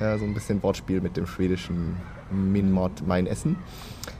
Äh, 0.00 0.16
so 0.16 0.24
ein 0.24 0.32
bisschen 0.32 0.62
Wortspiel 0.62 1.02
mit 1.02 1.18
dem 1.18 1.26
schwedischen 1.26 1.96
Min 2.30 2.72
Mart, 2.72 3.06
mein 3.06 3.26
Essen. 3.26 3.56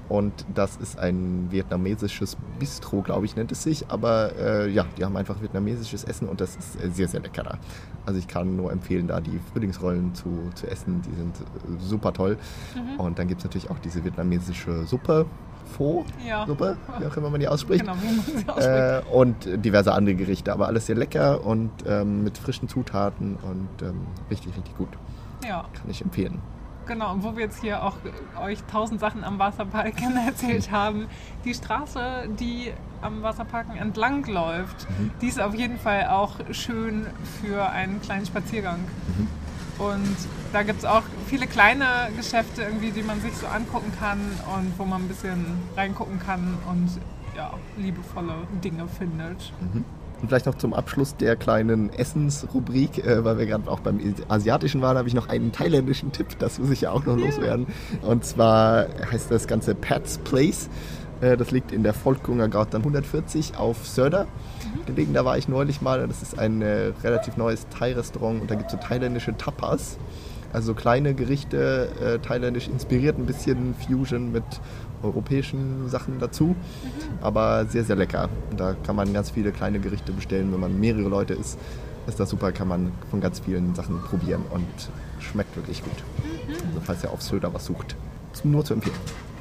Und 0.08 0.32
das 0.54 0.76
ist 0.76 0.98
ein 0.98 1.48
vietnamesisches 1.50 2.36
Bistro, 2.60 3.02
glaube 3.02 3.26
ich, 3.26 3.34
nennt 3.34 3.50
es 3.50 3.62
sich. 3.64 3.86
Aber 3.88 4.30
äh, 4.38 4.70
ja, 4.70 4.86
die 4.96 5.04
haben 5.04 5.16
einfach 5.16 5.42
vietnamesisches 5.42 6.04
Essen 6.04 6.28
und 6.28 6.40
das 6.40 6.54
ist 6.56 6.80
äh, 6.80 6.90
sehr, 6.90 7.08
sehr 7.08 7.20
lecker 7.20 7.42
da. 7.42 7.58
Also 8.04 8.20
ich 8.20 8.28
kann 8.28 8.54
nur 8.54 8.70
empfehlen, 8.70 9.08
da 9.08 9.20
die 9.20 9.40
Frühlingsrollen 9.52 10.14
zu, 10.14 10.50
zu 10.54 10.68
essen. 10.70 11.02
Die 11.02 11.14
sind 11.16 11.36
äh, 11.40 11.80
super 11.82 12.12
toll. 12.12 12.38
Und 12.98 13.18
dann 13.18 13.26
gibt 13.26 13.40
es 13.40 13.44
natürlich 13.44 13.68
auch 13.70 13.78
diese 13.80 14.04
vietnamesische 14.04 14.84
Suppe. 14.86 15.26
Pho, 15.76 16.04
Ja. 16.24 16.46
Suppe, 16.46 16.76
wie 17.00 17.06
auch 17.06 17.16
immer 17.16 17.28
man 17.28 17.40
die 17.40 17.48
ausspricht. 17.48 17.80
Genau, 17.84 17.96
wie 18.00 18.14
man 18.16 18.24
sie 18.24 18.48
ausspricht. 18.48 18.68
Äh, 18.68 19.02
und 19.12 19.64
diverse 19.64 19.92
andere 19.92 20.14
Gerichte, 20.14 20.52
aber 20.52 20.68
alles 20.68 20.86
sehr 20.86 20.94
lecker 20.94 21.44
und 21.44 21.70
ähm, 21.88 22.22
mit 22.22 22.38
frischen 22.38 22.68
Zutaten 22.68 23.34
und 23.42 23.68
ähm, 23.82 24.02
richtig, 24.30 24.56
richtig 24.56 24.76
gut. 24.76 24.90
ja, 25.44 25.64
Kann 25.74 25.90
ich 25.90 26.00
empfehlen. 26.02 26.38
Genau. 26.86 27.12
Und 27.12 27.22
wo 27.22 27.36
wir 27.36 27.44
jetzt 27.44 27.60
hier 27.60 27.82
auch 27.82 27.94
euch 28.40 28.62
tausend 28.70 29.00
Sachen 29.00 29.24
am 29.24 29.38
Wasserparken 29.38 30.16
erzählt 30.26 30.70
haben, 30.70 31.06
die 31.44 31.54
Straße, 31.54 32.28
die 32.38 32.72
am 33.02 33.22
Wasserparken 33.22 33.76
entlang 33.76 34.24
läuft, 34.26 34.86
die 35.20 35.28
ist 35.28 35.40
auf 35.40 35.54
jeden 35.54 35.78
Fall 35.78 36.06
auch 36.08 36.36
schön 36.52 37.06
für 37.40 37.68
einen 37.68 38.00
kleinen 38.00 38.26
Spaziergang. 38.26 38.80
Und 39.78 40.16
da 40.52 40.62
gibt 40.62 40.78
es 40.78 40.84
auch 40.84 41.02
viele 41.26 41.46
kleine 41.46 42.10
Geschäfte, 42.16 42.62
irgendwie, 42.62 42.90
die 42.90 43.02
man 43.02 43.20
sich 43.20 43.34
so 43.36 43.46
angucken 43.46 43.92
kann 43.98 44.18
und 44.56 44.78
wo 44.78 44.84
man 44.84 45.02
ein 45.02 45.08
bisschen 45.08 45.44
reingucken 45.76 46.18
kann 46.18 46.56
und 46.70 46.98
ja, 47.36 47.52
liebevolle 47.76 48.34
Dinge 48.64 48.88
findet. 48.88 49.52
Und 50.20 50.28
vielleicht 50.28 50.46
noch 50.46 50.56
zum 50.56 50.72
Abschluss 50.72 51.16
der 51.16 51.36
kleinen 51.36 51.92
Essensrubrik, 51.92 53.04
äh, 53.04 53.24
weil 53.24 53.38
wir 53.38 53.46
gerade 53.46 53.70
auch 53.70 53.80
beim 53.80 54.00
Asiatischen 54.28 54.80
waren, 54.80 54.96
habe 54.96 55.08
ich 55.08 55.14
noch 55.14 55.28
einen 55.28 55.52
thailändischen 55.52 56.12
Tipp, 56.12 56.38
das 56.38 56.58
muss 56.58 56.70
ich 56.70 56.82
ja 56.82 56.90
auch 56.90 57.04
noch 57.04 57.16
loswerden. 57.16 57.66
Und 58.02 58.24
zwar 58.24 58.86
heißt 59.10 59.30
das 59.30 59.46
Ganze 59.46 59.74
Pat's 59.74 60.18
Place. 60.18 60.70
Äh, 61.20 61.36
das 61.36 61.50
liegt 61.50 61.72
in 61.72 61.82
der 61.82 61.92
Volkunger 61.92 62.48
Gatan 62.48 62.80
140 62.82 63.56
auf 63.56 63.86
Söder 63.86 64.26
gelegen. 64.86 65.12
Da 65.12 65.24
war 65.24 65.36
ich 65.38 65.48
neulich 65.48 65.80
mal. 65.80 66.06
Das 66.06 66.22
ist 66.22 66.38
ein 66.38 66.62
äh, 66.62 66.92
relativ 67.02 67.36
neues 67.36 67.66
Thai-Restaurant 67.68 68.40
und 68.40 68.50
da 68.50 68.54
gibt 68.54 68.72
es 68.72 68.72
so 68.72 68.78
thailändische 68.78 69.36
Tapas. 69.36 69.98
Also 70.56 70.68
so 70.68 70.74
kleine 70.74 71.12
Gerichte, 71.12 71.90
äh, 72.00 72.18
thailändisch 72.18 72.66
inspiriert, 72.66 73.18
ein 73.18 73.26
bisschen 73.26 73.74
Fusion 73.74 74.32
mit 74.32 74.42
europäischen 75.02 75.90
Sachen 75.90 76.18
dazu. 76.18 76.56
Aber 77.20 77.66
sehr, 77.66 77.84
sehr 77.84 77.94
lecker. 77.94 78.30
Und 78.50 78.58
da 78.58 78.72
kann 78.72 78.96
man 78.96 79.12
ganz 79.12 79.28
viele 79.28 79.52
kleine 79.52 79.80
Gerichte 79.80 80.12
bestellen. 80.12 80.50
Wenn 80.54 80.60
man 80.60 80.80
mehrere 80.80 81.10
Leute 81.10 81.34
ist, 81.34 81.58
ist 82.06 82.18
das 82.18 82.30
super, 82.30 82.52
kann 82.52 82.68
man 82.68 82.90
von 83.10 83.20
ganz 83.20 83.40
vielen 83.40 83.74
Sachen 83.74 84.00
probieren 84.00 84.44
und 84.48 84.64
schmeckt 85.20 85.54
wirklich 85.56 85.84
gut. 85.84 86.02
Also 86.68 86.80
falls 86.82 87.04
ihr 87.04 87.10
auf 87.10 87.20
Söder 87.20 87.52
was 87.52 87.66
sucht. 87.66 87.94
Nur 88.42 88.64
zu 88.64 88.72
empfehlen. 88.72 88.96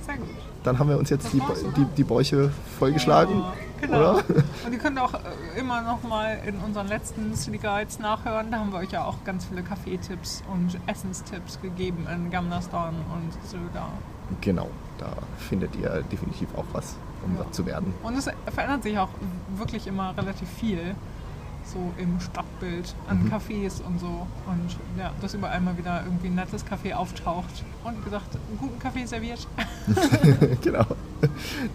Sehr 0.05 0.17
gut. 0.17 0.27
Dann 0.65 0.79
haben 0.79 0.89
wir 0.89 0.97
uns 0.97 1.09
jetzt 1.09 1.31
die, 1.31 1.39
die, 1.77 1.85
die 1.95 2.03
Bäuche 2.03 2.51
vollgeschlagen. 2.77 3.37
Ja, 3.37 3.53
genau. 3.87 4.13
oder? 4.13 4.23
Und 4.65 4.73
ihr 4.73 4.79
könnt 4.79 4.99
auch 4.99 5.13
äh, 5.13 5.59
immer 5.59 5.81
noch 5.81 6.03
mal 6.03 6.39
in 6.45 6.57
unseren 6.59 6.87
letzten 6.87 7.35
City 7.35 7.57
Guides 7.57 7.99
nachhören. 7.99 8.51
Da 8.51 8.59
haben 8.59 8.71
wir 8.71 8.79
euch 8.79 8.91
ja 8.91 9.03
auch 9.05 9.23
ganz 9.23 9.45
viele 9.45 9.63
Kaffeetipps 9.63 10.43
und 10.51 10.77
Essenstipps 10.87 11.61
gegeben 11.61 12.07
in 12.13 12.29
Gamlastan 12.31 12.95
und 13.13 13.49
Söder. 13.49 13.87
Genau, 14.41 14.69
da 14.97 15.07
findet 15.37 15.75
ihr 15.75 16.03
definitiv 16.11 16.49
auch 16.55 16.65
was, 16.73 16.95
um 17.23 17.37
satt 17.37 17.53
zu 17.53 17.65
werden. 17.65 17.93
Und 18.03 18.17
es 18.17 18.29
verändert 18.53 18.83
sich 18.83 18.97
auch 18.97 19.09
wirklich 19.55 19.87
immer 19.87 20.15
relativ 20.17 20.49
viel. 20.49 20.95
So 21.67 21.79
im 21.97 22.19
Stadtbild 22.19 22.93
an 23.09 23.23
Mhm. 23.23 23.33
Cafés 23.33 23.81
und 23.81 23.99
so. 23.99 24.27
Und 24.45 24.77
ja, 24.99 25.11
dass 25.19 25.33
überall 25.33 25.59
mal 25.61 25.75
wieder 25.75 26.03
irgendwie 26.05 26.27
ein 26.27 26.35
nettes 26.35 26.63
Café 26.63 26.93
auftaucht. 26.93 27.63
Und 27.83 28.03
gesagt, 28.05 28.35
einen 28.35 28.59
guten 28.59 28.77
Kaffee 28.77 29.05
serviert. 29.07 29.47
genau, 30.61 30.85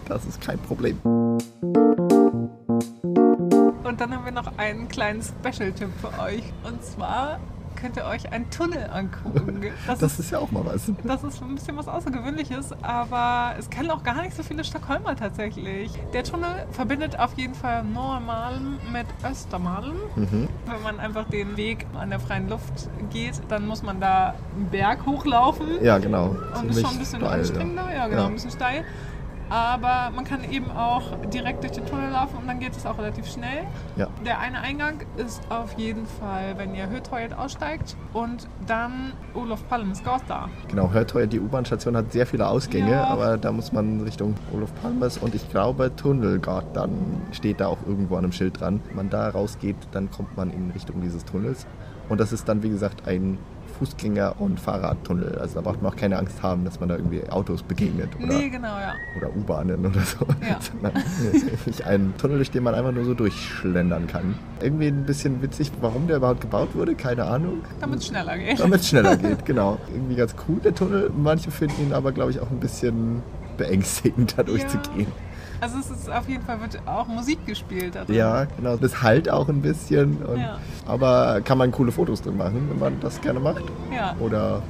das 0.07 0.25
ist 0.25 0.39
kein 0.39 0.59
Problem. 0.59 0.97
Dann 4.01 4.15
haben 4.15 4.25
wir 4.25 4.31
noch 4.31 4.57
einen 4.57 4.87
kleinen 4.89 5.21
Special-Tipp 5.21 5.89
für 6.01 6.19
euch. 6.19 6.41
Und 6.63 6.83
zwar 6.83 7.39
könnt 7.75 7.97
ihr 7.97 8.05
euch 8.05 8.31
einen 8.33 8.49
Tunnel 8.49 8.89
angucken. 8.91 9.61
Das, 9.85 9.99
Das 9.99 10.13
ist, 10.13 10.19
ist 10.21 10.31
ja 10.31 10.39
auch 10.39 10.49
mal 10.49 10.65
was. 10.65 10.91
das 11.03 11.23
ist 11.23 11.39
ein 11.43 11.53
bisschen 11.53 11.77
was 11.77 11.87
Außergewöhnliches, 11.87 12.73
aber 12.81 13.53
es 13.59 13.69
kennen 13.69 13.91
auch 13.91 14.01
gar 14.01 14.23
nicht 14.23 14.35
so 14.35 14.41
viele 14.41 14.63
Stockholmer 14.63 15.15
tatsächlich. 15.15 15.91
Der 16.13 16.23
Tunnel 16.23 16.65
verbindet 16.71 17.19
auf 17.19 17.33
jeden 17.37 17.53
Fall 17.53 17.83
Norrmalm 17.83 18.79
mit 18.91 19.05
Östermalm. 19.29 19.97
Mhm. 20.15 20.47
Wenn 20.65 20.81
man 20.83 20.99
einfach 20.99 21.25
den 21.29 21.55
Weg 21.57 21.85
an 21.93 22.09
der 22.09 22.19
freien 22.19 22.49
Luft 22.49 22.89
geht, 23.11 23.39
dann 23.49 23.67
muss 23.67 23.83
man 23.83 23.99
da 23.99 24.33
einen 24.55 24.65
Berg 24.71 25.05
hochlaufen. 25.05 25.83
Ja, 25.83 25.99
genau. 25.99 26.35
Und 26.59 26.69
ist 26.71 26.81
schon 26.81 26.89
ein 26.91 26.97
bisschen 26.99 27.19
steil, 27.21 27.39
anstrengender, 27.39 27.93
ja, 27.95 28.07
genau, 28.07 28.21
Ja. 28.23 28.27
ein 28.29 28.33
bisschen 28.33 28.51
steil. 28.51 28.83
Aber 29.51 30.11
man 30.15 30.23
kann 30.23 30.49
eben 30.49 30.71
auch 30.71 31.03
direkt 31.33 31.61
durch 31.63 31.73
den 31.73 31.85
Tunnel 31.85 32.09
laufen 32.09 32.37
und 32.37 32.47
dann 32.47 32.59
geht 32.61 32.71
es 32.71 32.85
auch 32.85 32.97
relativ 32.97 33.27
schnell. 33.27 33.65
Ja. 33.97 34.07
Der 34.25 34.39
eine 34.39 34.61
Eingang 34.61 35.01
ist 35.17 35.41
auf 35.49 35.73
jeden 35.77 36.05
Fall, 36.05 36.57
wenn 36.57 36.73
ihr 36.73 36.89
Hötold 36.89 37.33
aussteigt 37.37 37.97
und 38.13 38.47
dann 38.65 39.11
Olof 39.33 39.67
Palmes 39.67 40.01
Gata. 40.05 40.47
Genau, 40.69 40.89
Hörteuer, 40.91 41.27
die 41.27 41.41
U-Bahn-Station 41.41 41.97
hat 41.97 42.13
sehr 42.13 42.25
viele 42.25 42.47
Ausgänge, 42.47 42.91
Ja. 42.91 43.03
aber 43.07 43.37
da 43.37 43.51
muss 43.51 43.73
man 43.73 43.99
Richtung 43.99 44.35
Olof 44.53 44.73
Palmes 44.81 45.17
und 45.17 45.35
ich 45.35 45.49
glaube 45.49 45.93
Tunnelgard, 45.97 46.73
dann 46.73 47.21
steht 47.33 47.59
da 47.59 47.67
auch 47.67 47.79
irgendwo 47.85 48.15
an 48.15 48.23
einem 48.23 48.31
Schild 48.31 48.61
dran. 48.61 48.79
Wenn 48.87 48.95
man 48.95 49.09
da 49.09 49.27
rausgeht, 49.31 49.75
dann 49.91 50.09
kommt 50.11 50.37
man 50.37 50.49
in 50.51 50.71
Richtung 50.71 51.01
dieses 51.01 51.25
Tunnels. 51.25 51.67
Und 52.07 52.21
das 52.21 52.31
ist 52.31 52.47
dann, 52.47 52.63
wie 52.63 52.69
gesagt, 52.69 53.05
ein 53.05 53.37
Fußgänger- 53.81 54.37
und 54.37 54.59
Fahrradtunnel. 54.59 55.39
Also 55.39 55.55
da 55.55 55.61
braucht 55.61 55.81
man 55.81 55.91
auch 55.91 55.95
keine 55.95 56.17
Angst 56.17 56.43
haben, 56.43 56.63
dass 56.65 56.79
man 56.79 56.89
da 56.89 56.95
irgendwie 56.97 57.27
Autos 57.29 57.63
begegnet 57.63 58.09
oder, 58.17 58.27
Nee, 58.37 58.49
genau, 58.49 58.77
ja. 58.77 58.93
oder 59.17 59.35
U-Bahnen 59.35 59.85
oder 59.85 60.01
so. 60.01 60.25
Ja. 60.47 60.59
Sondern 60.71 60.93
ein 61.85 62.13
Tunnel, 62.17 62.37
durch 62.37 62.51
den 62.51 62.63
man 62.63 62.75
einfach 62.75 62.91
nur 62.91 63.05
so 63.05 63.13
durchschlendern 63.13 64.07
kann. 64.07 64.35
Irgendwie 64.61 64.87
ein 64.87 65.05
bisschen 65.05 65.41
witzig, 65.41 65.71
warum 65.81 66.07
der 66.07 66.17
überhaupt 66.17 66.41
gebaut 66.41 66.69
wurde, 66.75 66.93
keine 66.95 67.25
Ahnung. 67.25 67.61
Damit 67.79 67.99
es 67.99 68.07
schneller 68.07 68.37
geht. 68.37 68.59
Damit 68.59 68.81
es 68.81 68.89
schneller 68.89 69.17
geht, 69.17 69.45
genau. 69.45 69.77
Irgendwie 69.93 70.15
ganz 70.15 70.35
cool, 70.47 70.59
der 70.63 70.75
Tunnel. 70.75 71.11
Manche 71.15 71.49
finden 71.49 71.81
ihn 71.81 71.93
aber, 71.93 72.11
glaube 72.11 72.31
ich, 72.31 72.39
auch 72.39 72.51
ein 72.51 72.59
bisschen 72.59 73.23
beängstigend, 73.57 74.37
da 74.37 74.43
durchzugehen. 74.43 75.07
Also 75.61 75.77
es 75.77 75.91
ist 75.91 76.09
auf 76.11 76.27
jeden 76.27 76.43
Fall 76.43 76.59
wird 76.59 76.79
auch 76.87 77.07
Musik 77.07 77.45
gespielt. 77.45 77.93
Da 77.95 78.03
drin. 78.03 78.15
Ja, 78.15 78.45
genau. 78.57 78.75
Das 78.77 79.01
halt 79.03 79.29
auch 79.29 79.47
ein 79.47 79.61
bisschen. 79.61 80.17
Ja. 80.35 80.57
Aber 80.87 81.39
kann 81.41 81.57
man 81.59 81.71
coole 81.71 81.91
Fotos 81.91 82.21
drin 82.21 82.35
machen, 82.35 82.67
wenn 82.69 82.79
man 82.79 82.99
das 82.99 83.21
gerne 83.21 83.39
macht. 83.39 83.63
Ja, 83.95 84.15
Oder 84.19 84.61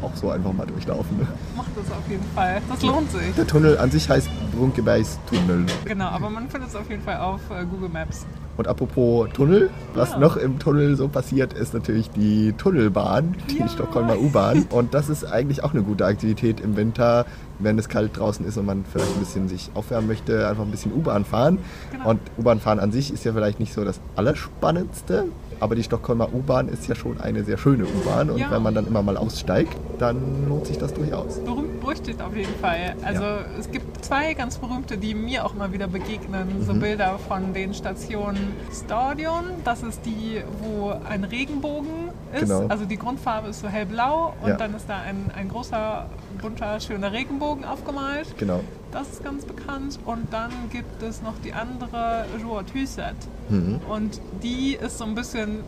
auch 0.00 0.14
so 0.14 0.30
einfach 0.30 0.52
mal 0.52 0.64
durchlaufen. 0.66 1.18
Ne? 1.18 1.26
macht 1.56 1.68
das 1.76 1.90
auf 1.90 2.08
jeden 2.08 2.24
Fall. 2.34 2.62
Das 2.68 2.82
lohnt 2.82 3.10
sich. 3.10 3.34
Der 3.36 3.46
Tunnel 3.46 3.76
an 3.78 3.90
sich 3.90 4.08
heißt 4.08 4.28
Brunkebergs-Tunnel. 4.56 5.66
Genau, 5.84 6.06
aber 6.06 6.30
man 6.30 6.48
findet 6.48 6.70
es 6.70 6.76
auf 6.76 6.88
jeden 6.88 7.02
Fall 7.02 7.18
auf 7.18 7.40
äh, 7.50 7.64
Google 7.66 7.88
Maps. 7.88 8.24
Und 8.56 8.66
apropos 8.68 9.28
Tunnel, 9.34 9.70
was 9.94 10.12
Ja. 10.12 10.18
noch 10.18 10.36
im 10.36 10.58
Tunnel 10.58 10.96
so 10.96 11.08
passiert, 11.08 11.52
ist 11.52 11.74
natürlich 11.74 12.10
die 12.10 12.52
Tunnelbahn, 12.54 13.36
die 13.50 13.58
Ja. 13.58 13.68
Stockholmer 13.68 14.18
U-Bahn. 14.18 14.66
Und 14.70 14.94
das 14.94 15.08
ist 15.08 15.24
eigentlich 15.24 15.62
auch 15.62 15.74
eine 15.74 15.82
gute 15.82 16.06
Aktivität 16.06 16.60
im 16.60 16.76
Winter, 16.76 17.26
wenn 17.58 17.78
es 17.78 17.88
kalt 17.88 18.16
draußen 18.16 18.46
ist 18.46 18.56
und 18.56 18.66
man 18.66 18.84
vielleicht 18.90 19.14
ein 19.16 19.20
bisschen 19.20 19.48
sich 19.48 19.70
aufwärmen 19.74 20.06
möchte, 20.08 20.48
einfach 20.48 20.62
ein 20.64 20.70
bisschen 20.70 20.92
U-Bahn 20.92 21.24
fahren. 21.24 21.58
Genau. 21.92 22.10
Und 22.10 22.20
U-Bahn 22.38 22.60
fahren 22.60 22.78
an 22.80 22.92
sich 22.92 23.12
ist 23.12 23.24
ja 23.24 23.32
vielleicht 23.32 23.58
nicht 23.60 23.72
so 23.72 23.84
das 23.84 24.00
Allerspannendste, 24.16 25.24
aber 25.60 25.74
die 25.74 25.82
Stockholmer 25.82 26.32
U-Bahn 26.32 26.68
ist 26.68 26.86
ja 26.86 26.94
schon 26.94 27.20
eine 27.20 27.42
sehr 27.44 27.58
schöne 27.58 27.84
U-Bahn. 27.84 28.30
Und 28.30 28.38
Ja. 28.38 28.50
wenn 28.50 28.62
man 28.62 28.74
dann 28.74 28.86
immer 28.86 29.02
mal 29.02 29.16
aussteigt, 29.16 29.76
dann 29.98 30.48
lohnt 30.48 30.66
sich 30.66 30.78
das 30.78 30.94
durchaus. 30.94 31.38
Berühmt 31.40 31.80
berüchtigt 31.80 32.22
auf 32.22 32.36
jeden 32.36 32.54
Fall. 32.60 32.94
Also 33.02 33.22
Ja. 33.22 33.38
es 33.58 33.70
gibt 33.70 34.04
zwei 34.04 34.34
ganz 34.34 34.58
berühmte, 34.58 34.96
die 34.96 35.14
mir 35.14 35.44
auch 35.44 35.54
mal 35.54 35.72
wieder 35.72 35.88
begegnen. 35.88 36.64
So 36.64 36.74
Mhm. 36.74 36.80
Bilder 36.80 37.18
von 37.26 37.52
den 37.54 37.74
Stationen 37.74 38.52
Stadion. 38.72 39.44
Das 39.64 39.82
ist 39.82 40.04
die, 40.06 40.40
wo 40.62 40.92
ein 41.08 41.24
Regenbogen 41.24 42.07
ist. 42.32 42.40
Genau. 42.40 42.66
Also 42.68 42.84
die 42.84 42.96
Grundfarbe 42.96 43.48
ist 43.48 43.60
so 43.60 43.68
hellblau 43.68 44.34
und 44.42 44.50
Ja. 44.50 44.56
dann 44.56 44.74
ist 44.74 44.88
da 44.88 44.98
ein, 45.00 45.30
ein 45.36 45.48
großer, 45.48 46.06
bunter, 46.40 46.80
schöner 46.80 47.12
Regenbogen 47.12 47.64
aufgemalt. 47.64 48.36
Genau. 48.38 48.60
Das 48.92 49.08
ist 49.08 49.24
ganz 49.24 49.44
bekannt. 49.44 49.98
Und 50.06 50.32
dann 50.32 50.50
gibt 50.70 51.02
es 51.02 51.20
noch 51.22 51.34
die 51.44 51.52
andere 51.52 52.24
Joa 52.40 52.62
Thyset. 52.62 53.14
Mhm. 53.48 53.80
Und 53.88 54.20
die 54.42 54.74
ist 54.74 54.98
so 54.98 55.04
ein 55.04 55.14
bisschen 55.14 55.60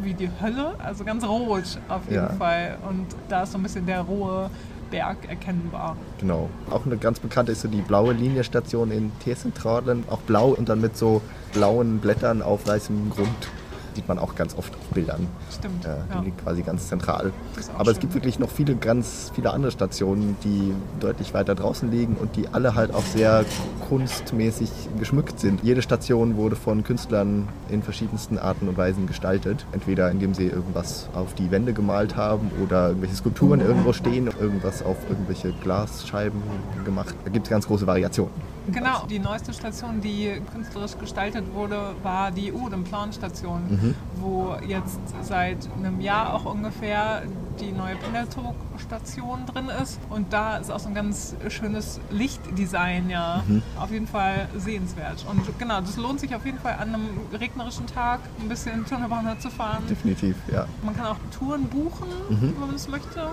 wie 0.00 0.14
die 0.14 0.30
Hölle, 0.40 0.74
also 0.78 1.02
ganz 1.04 1.24
rot 1.24 1.78
auf 1.88 2.02
jeden 2.04 2.14
Ja. 2.22 2.28
Fall. 2.34 2.78
Und 2.88 3.06
da 3.28 3.42
ist 3.42 3.52
so 3.52 3.58
ein 3.58 3.62
bisschen 3.62 3.84
der 3.86 4.02
rohe 4.02 4.48
Berg 4.90 5.16
erkennbar. 5.28 5.96
Genau. 6.20 6.48
Auch 6.70 6.86
eine 6.86 6.96
ganz 6.96 7.18
bekannte 7.20 7.52
ist 7.52 7.60
so 7.62 7.68
die 7.68 7.82
blaue 7.82 8.12
Linienstation 8.14 8.90
in 8.90 9.12
T-Zentralen. 9.20 10.04
Auch 10.08 10.20
blau 10.20 10.48
und 10.50 10.68
dann 10.68 10.80
mit 10.80 10.96
so 10.96 11.20
blauen 11.52 11.98
Blättern 11.98 12.42
auf 12.42 12.66
weißem 12.66 13.10
Grund. 13.10 13.48
Sieht 13.94 14.08
man 14.08 14.18
auch 14.18 14.34
ganz 14.34 14.56
oft 14.56 14.74
auf 14.74 14.94
Bildern. 14.94 15.26
Stimmt. 15.50 15.84
Äh, 15.84 15.96
die 16.10 16.14
ja. 16.14 16.20
liegt 16.20 16.42
quasi 16.42 16.62
ganz 16.62 16.88
zentral. 16.88 17.32
Aber 17.76 17.90
es 17.90 17.96
schön. 17.96 18.00
gibt 18.00 18.14
wirklich 18.14 18.38
noch 18.38 18.50
viele, 18.50 18.76
ganz 18.76 19.32
viele 19.34 19.52
andere 19.52 19.72
Stationen, 19.72 20.36
die 20.44 20.72
deutlich 21.00 21.34
weiter 21.34 21.54
draußen 21.54 21.90
liegen 21.90 22.16
und 22.16 22.36
die 22.36 22.48
alle 22.48 22.74
halt 22.74 22.94
auch 22.94 23.04
sehr 23.04 23.44
kunstmäßig 23.88 24.70
geschmückt 24.98 25.40
sind. 25.40 25.62
Jede 25.62 25.82
Station 25.82 26.36
wurde 26.36 26.56
von 26.56 26.84
Künstlern 26.84 27.48
in 27.68 27.82
verschiedensten 27.82 28.38
Arten 28.38 28.68
und 28.68 28.76
Weisen 28.76 29.06
gestaltet. 29.06 29.66
Entweder 29.72 30.10
indem 30.10 30.34
sie 30.34 30.46
irgendwas 30.46 31.08
auf 31.14 31.34
die 31.34 31.50
Wände 31.50 31.72
gemalt 31.72 32.16
haben 32.16 32.50
oder 32.62 32.88
irgendwelche 32.88 33.16
Skulpturen 33.16 33.60
irgendwo 33.60 33.92
stehen, 33.92 34.28
irgendwas 34.40 34.82
auf 34.82 34.96
irgendwelche 35.08 35.52
Glasscheiben 35.62 36.42
gemacht. 36.84 37.14
Da 37.24 37.30
gibt 37.30 37.46
es 37.46 37.50
ganz 37.50 37.66
große 37.66 37.86
Variationen. 37.86 38.57
Genau, 38.72 39.06
die 39.08 39.18
neueste 39.18 39.52
Station, 39.52 40.00
die 40.00 40.40
künstlerisch 40.52 40.96
gestaltet 40.98 41.44
wurde, 41.54 41.94
war 42.02 42.30
die 42.30 42.52
Udemplan-Station, 42.52 43.62
Mhm. 43.68 43.94
wo 44.16 44.56
jetzt 44.66 44.98
seit 45.22 45.56
einem 45.76 46.00
Jahr 46.00 46.34
auch 46.34 46.44
ungefähr 46.44 47.22
die 47.60 47.72
neue 47.72 47.96
Pendeltog-Station 47.96 49.46
drin 49.46 49.68
ist. 49.82 49.98
Und 50.10 50.32
da 50.32 50.58
ist 50.58 50.70
auch 50.70 50.78
so 50.78 50.88
ein 50.88 50.94
ganz 50.94 51.34
schönes 51.48 51.98
Lichtdesign, 52.10 53.10
ja. 53.10 53.42
Mhm. 53.46 53.62
Auf 53.80 53.90
jeden 53.90 54.06
Fall 54.06 54.48
sehenswert. 54.56 55.24
Und 55.28 55.40
genau, 55.58 55.80
das 55.80 55.96
lohnt 55.96 56.20
sich 56.20 56.34
auf 56.34 56.44
jeden 56.46 56.58
Fall 56.58 56.74
an 56.74 56.94
einem 56.94 57.08
regnerischen 57.32 57.86
Tag 57.86 58.20
ein 58.40 58.48
bisschen 58.48 58.84
Tunnelbahn 58.86 59.38
zu 59.40 59.50
fahren. 59.50 59.82
Definitiv, 59.88 60.36
ja. 60.52 60.66
Man 60.84 60.94
kann 60.96 61.06
auch 61.06 61.16
Touren 61.36 61.64
buchen, 61.64 62.06
Mhm. 62.28 62.52
wenn 62.54 62.60
man 62.66 62.74
es 62.74 62.88
möchte. 62.88 63.28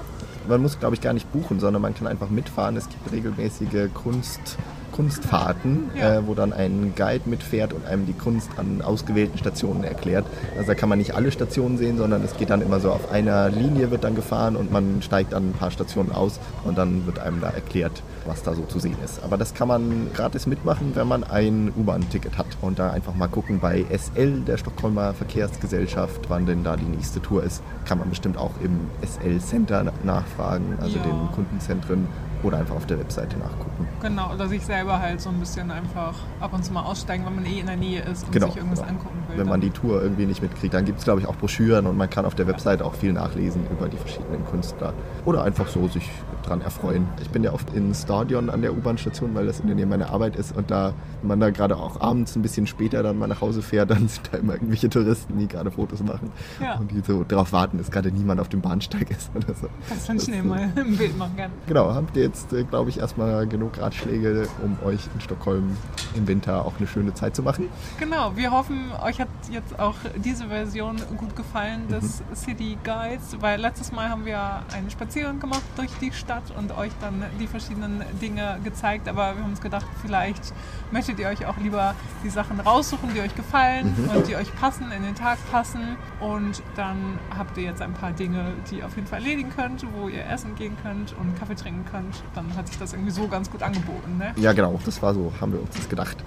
Man 0.47 0.61
muss, 0.61 0.79
glaube 0.79 0.95
ich, 0.95 1.01
gar 1.01 1.13
nicht 1.13 1.31
buchen, 1.31 1.59
sondern 1.59 1.81
man 1.81 1.93
kann 1.93 2.07
einfach 2.07 2.29
mitfahren. 2.29 2.75
Es 2.77 2.87
gibt 2.89 3.11
regelmäßige 3.11 3.89
Kunst, 3.93 4.57
Kunstfahrten, 4.95 5.91
Ja. 5.93 6.15
äh, 6.15 6.27
wo 6.27 6.33
dann 6.33 6.53
ein 6.53 6.93
Guide 6.95 7.29
mitfährt 7.29 7.73
und 7.73 7.85
einem 7.85 8.05
die 8.05 8.13
Kunst 8.13 8.49
an 8.57 8.81
ausgewählten 8.81 9.37
Stationen 9.37 9.83
erklärt. 9.83 10.25
Also 10.55 10.67
da 10.67 10.75
kann 10.75 10.87
man 10.89 10.97
nicht 10.97 11.15
alle 11.15 11.31
Stationen 11.31 11.77
sehen, 11.77 11.97
sondern 11.97 12.23
es 12.23 12.35
geht 12.37 12.49
dann 12.49 12.61
immer 12.61 12.79
so 12.79 12.91
auf 12.91 13.11
einer 13.11 13.49
Linie 13.49 13.91
wird 13.91 14.03
dann 14.03 14.15
gefahren 14.15 14.55
und 14.55 14.71
man 14.71 15.01
steigt 15.01 15.33
an 15.33 15.49
ein 15.49 15.53
paar 15.53 15.71
Stationen 15.71 16.11
aus 16.11 16.39
und 16.63 16.77
dann 16.77 17.05
wird 17.05 17.19
einem 17.19 17.41
da 17.41 17.49
erklärt, 17.49 18.03
was 18.25 18.41
da 18.43 18.53
so 18.55 18.63
zu 18.63 18.79
sehen 18.79 18.95
ist. 19.03 19.21
Aber 19.23 19.37
das 19.37 19.53
kann 19.53 19.67
man 19.67 20.07
gratis 20.13 20.47
mitmachen, 20.47 20.91
wenn 20.95 21.07
man 21.07 21.23
ein 21.23 21.71
U-Bahn-Ticket 21.77 22.37
hat 22.37 22.47
und 22.61 22.79
da 22.79 22.91
einfach 22.91 23.13
mal 23.15 23.27
gucken 23.27 23.59
bei 23.59 23.85
SL, 23.91 24.41
der 24.41 24.57
Stockholmer 24.57 25.13
Verkehrsgesellschaft, 25.13 26.21
wann 26.29 26.45
denn 26.45 26.63
da 26.63 26.77
die 26.77 26.85
nächste 26.85 27.21
Tour 27.21 27.43
ist. 27.43 27.61
Kann 27.85 27.99
man 27.99 28.09
bestimmt 28.09 28.37
auch 28.37 28.51
im 28.63 28.79
SL-Center 29.05 29.91
nachfragen, 30.03 30.77
also 30.81 30.97
Ja. 30.97 31.03
den 31.03 31.31
Kundenzentren 31.33 32.07
oder 32.43 32.57
einfach 32.57 32.75
auf 32.75 32.85
der 32.85 32.99
Webseite 32.99 33.37
nachgucken. 33.37 33.87
Genau, 34.01 34.33
oder 34.33 34.47
sich 34.47 34.63
selber 34.65 34.99
halt 34.99 35.21
so 35.21 35.29
ein 35.29 35.39
bisschen 35.39 35.71
einfach 35.71 36.13
ab 36.39 36.53
und 36.53 36.63
zu 36.63 36.73
mal 36.73 36.83
aussteigen, 36.83 37.25
wenn 37.25 37.35
man 37.35 37.45
eh 37.45 37.59
in 37.59 37.65
der 37.67 37.77
Nähe 37.77 38.01
ist 38.01 38.25
und 38.25 38.31
Genau, 38.31 38.47
sich 38.47 38.57
irgendwas 38.57 38.79
genau. 38.79 38.91
angucken 38.91 39.23
will. 39.27 39.37
Wenn 39.37 39.47
man 39.47 39.61
die 39.61 39.69
Tour 39.71 40.01
irgendwie 40.01 40.25
nicht 40.25 40.41
mitkriegt, 40.41 40.73
dann 40.73 40.85
gibt 40.85 40.99
es, 40.99 41.05
glaube 41.05 41.21
ich, 41.21 41.27
auch 41.27 41.35
Broschüren 41.35 41.87
und 41.87 41.97
man 41.97 42.09
kann 42.09 42.25
auf 42.25 42.35
der 42.35 42.47
Webseite 42.47 42.85
auch 42.85 42.93
viel 42.93 43.13
nachlesen 43.13 43.65
über 43.71 43.87
die 43.87 43.97
verschiedenen 43.97 44.45
Künstler. 44.45 44.93
Oder 45.25 45.43
einfach 45.43 45.67
so 45.67 45.87
sich 45.87 46.09
dran 46.47 46.61
erfreuen. 46.61 47.07
Ich 47.21 47.29
bin 47.29 47.43
ja 47.43 47.53
oft 47.53 47.73
in 47.73 47.93
Stadion 47.93 48.49
an 48.49 48.61
der 48.61 48.73
U-Bahn-Station, 48.73 49.33
weil 49.35 49.45
das 49.45 49.59
in 49.59 49.67
der 49.67 49.75
Nähe 49.75 49.85
meiner 49.85 50.09
Arbeit 50.11 50.35
ist 50.35 50.55
und 50.55 50.69
da, 50.71 50.93
wenn 51.21 51.27
man 51.29 51.39
da 51.39 51.49
gerade 51.49 51.75
auch 51.77 51.99
abends 52.01 52.35
ein 52.35 52.41
bisschen 52.41 52.67
später 52.67 53.03
dann 53.03 53.17
mal 53.17 53.27
nach 53.27 53.41
Hause 53.41 53.61
fährt, 53.61 53.89
dann 53.91 54.07
sind 54.07 54.29
da 54.31 54.37
immer 54.37 54.53
irgendwelche 54.53 54.89
Touristen, 54.89 55.37
die 55.37 55.47
gerade 55.47 55.71
Fotos 55.71 56.01
machen 56.03 56.31
Ja. 56.61 56.75
und 56.75 56.91
die 56.91 57.01
so 57.01 57.23
darauf 57.23 57.51
warten, 57.51 57.77
dass 57.77 57.91
gerade 57.91 58.11
niemand 58.11 58.39
auf 58.39 58.49
dem 58.49 58.61
Bahnsteig 58.61 59.09
ist 59.11 59.29
oder 59.35 59.53
so. 59.53 59.67
Dass 59.89 60.07
man 60.07 60.17
Das, 60.17 60.25
schnell 60.25 60.39
äh, 60.39 60.43
mal 60.43 60.59
ein 60.75 60.97
Bild 60.97 61.17
machen 61.17 61.35
kann. 61.37 61.51
Genau, 61.67 61.93
habt 61.93 62.15
ihr 62.17 62.23
jetzt, 62.23 62.53
äh, 62.53 62.63
glaube 62.63 62.89
ich, 62.89 62.99
erstmal 62.99 63.47
genug 63.47 63.79
Ratschläge, 63.79 64.47
um 64.63 64.77
euch 64.87 64.99
in 65.13 65.21
Stockholm 65.21 65.75
im 66.15 66.27
Winter 66.27 66.65
auch 66.65 66.73
eine 66.77 66.87
schöne 66.87 67.13
Zeit 67.13 67.35
zu 67.35 67.43
machen. 67.43 67.69
Genau, 67.99 68.35
wir 68.35 68.51
hoffen, 68.51 68.91
euch 69.03 69.19
hat 69.19 69.27
jetzt 69.51 69.79
auch 69.79 69.95
diese 70.23 70.47
Version 70.47 70.95
gut 71.17 71.35
gefallen 71.35 71.87
des 71.87 72.21
Mhm. 72.21 72.35
City 72.35 72.77
Guides, 72.83 73.37
weil 73.41 73.59
letztes 73.59 73.91
Mal 73.91 74.09
haben 74.09 74.25
wir 74.25 74.39
einen 74.73 74.89
Spaziergang 74.89 75.39
gemacht 75.39 75.63
durch 75.75 75.89
die 76.01 76.11
Stadt 76.11 76.34
und 76.57 76.75
euch 76.77 76.91
dann 77.01 77.23
die 77.39 77.47
verschiedenen 77.47 78.03
Dinge 78.21 78.59
gezeigt, 78.63 79.07
aber 79.07 79.35
wir 79.35 79.43
haben 79.43 79.51
uns 79.51 79.61
gedacht, 79.61 79.85
vielleicht 80.01 80.53
möchtet 80.91 81.19
ihr 81.19 81.27
euch 81.27 81.45
auch 81.45 81.57
lieber 81.57 81.95
die 82.23 82.29
Sachen 82.29 82.59
raussuchen, 82.59 83.13
die 83.13 83.21
euch 83.21 83.35
gefallen 83.35 83.95
Mhm. 83.97 84.17
und 84.17 84.27
die 84.27 84.35
euch 84.35 84.53
passen, 84.55 84.91
in 84.91 85.03
den 85.03 85.15
Tag 85.15 85.37
passen 85.51 85.97
und 86.19 86.61
dann 86.75 87.19
habt 87.37 87.57
ihr 87.57 87.63
jetzt 87.63 87.81
ein 87.81 87.93
paar 87.93 88.11
Dinge, 88.11 88.53
die 88.69 88.77
ihr 88.79 88.85
auf 88.85 88.95
jeden 88.95 89.07
Fall 89.07 89.19
erledigen 89.19 89.49
könnt, 89.55 89.85
wo 89.97 90.07
ihr 90.09 90.25
essen 90.29 90.55
gehen 90.55 90.75
könnt 90.83 91.13
und 91.19 91.37
Kaffee 91.39 91.55
trinken 91.55 91.85
könnt. 91.89 92.23
Dann 92.33 92.45
hat 92.57 92.67
sich 92.67 92.77
das 92.77 92.93
irgendwie 92.93 93.11
so 93.11 93.27
ganz 93.27 93.49
gut 93.51 93.61
angeboten, 93.63 94.17
ne? 94.17 94.33
Ja, 94.37 94.53
genau, 94.53 94.79
das 94.85 95.01
war 95.01 95.13
so, 95.13 95.31
haben 95.39 95.53
wir 95.53 95.61
uns 95.61 95.75
das 95.75 95.87
gedacht. 95.89 96.17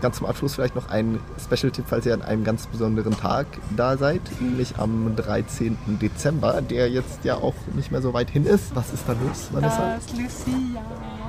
Ganz 0.00 0.18
zum 0.18 0.26
Abschluss 0.26 0.54
vielleicht 0.54 0.76
noch 0.76 0.90
ein 0.90 1.18
Special-Tipp, 1.44 1.86
falls 1.88 2.06
ihr 2.06 2.14
an 2.14 2.22
einem 2.22 2.44
ganz 2.44 2.68
besonderen 2.68 3.16
Tag 3.16 3.46
da 3.76 3.96
seid, 3.96 4.20
nämlich 4.40 4.78
am 4.78 5.16
13. 5.16 5.76
Dezember, 6.00 6.62
der 6.62 6.88
jetzt 6.88 7.24
ja 7.24 7.34
auch 7.34 7.54
nicht 7.74 7.90
mehr 7.90 8.00
so 8.00 8.14
weit 8.14 8.30
hin 8.30 8.46
ist. 8.46 8.76
Was 8.76 8.92
ist 8.92 9.08
da 9.08 9.14
los, 9.14 9.48
Vanessa? 9.60 9.94
Das 9.94 10.12
Lucia. 10.12 10.82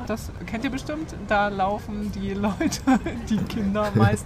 Das 0.07 0.31
kennt 0.45 0.63
ihr 0.63 0.69
bestimmt. 0.69 1.15
Da 1.27 1.49
laufen 1.49 2.11
die 2.11 2.33
Leute, 2.33 2.81
die 3.29 3.37
Kinder 3.37 3.91
meist 3.95 4.25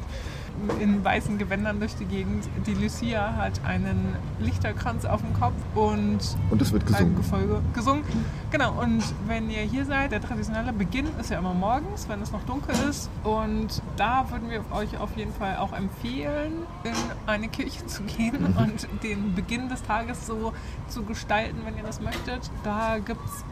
in 0.80 1.04
weißen 1.04 1.38
Gewändern 1.38 1.80
durch 1.80 1.96
die 1.96 2.06
Gegend. 2.06 2.48
Die 2.66 2.74
Lucia 2.74 3.36
hat 3.36 3.63
einen 3.66 4.16
Lichterkranz 4.39 5.06
auf 5.06 5.22
dem 5.22 5.34
Kopf 5.34 5.54
und, 5.76 6.20
Und 6.50 6.62
es 6.62 6.72
wird 6.72 6.86
gesungen. 6.86 7.16
Gefolge 7.16 7.62
gesungen. 7.74 8.04
Genau, 8.52 8.80
und 8.82 9.04
wenn 9.28 9.50
ihr 9.50 9.62
hier 9.62 9.86
seid, 9.86 10.12
der 10.12 10.22
traditionelle 10.22 10.74
Beginn 10.74 11.08
ist 11.20 11.32
ja 11.32 11.39
immer 11.39 11.54
morgens, 11.54 12.08
wenn 12.08 12.22
es 12.22 12.32
noch 12.32 12.44
dunkel 12.44 12.76
ist. 12.89 13.10
Und 13.24 13.82
da 13.98 14.30
würden 14.30 14.50
wir 14.50 14.63
euch 14.72 14.98
auf 14.98 15.16
jeden 15.18 15.34
Fall 15.34 15.58
auch 15.58 15.74
empfehlen, 15.74 16.54
in 16.84 16.94
eine 17.26 17.48
Kirche 17.48 17.86
zu 17.86 18.04
gehen 18.04 18.56
und 18.58 18.88
den 19.04 19.36
Beginn 19.36 19.70
des 19.70 19.84
Tages 19.84 20.28
so 20.28 20.54
zu 20.88 21.04
gestalten, 21.04 21.58
wenn 21.66 21.78
ihr 21.78 21.84
das 21.84 22.00
möchtet. 22.00 22.50
Da 22.63 23.00
gibt 23.00 23.24
es 23.26 23.44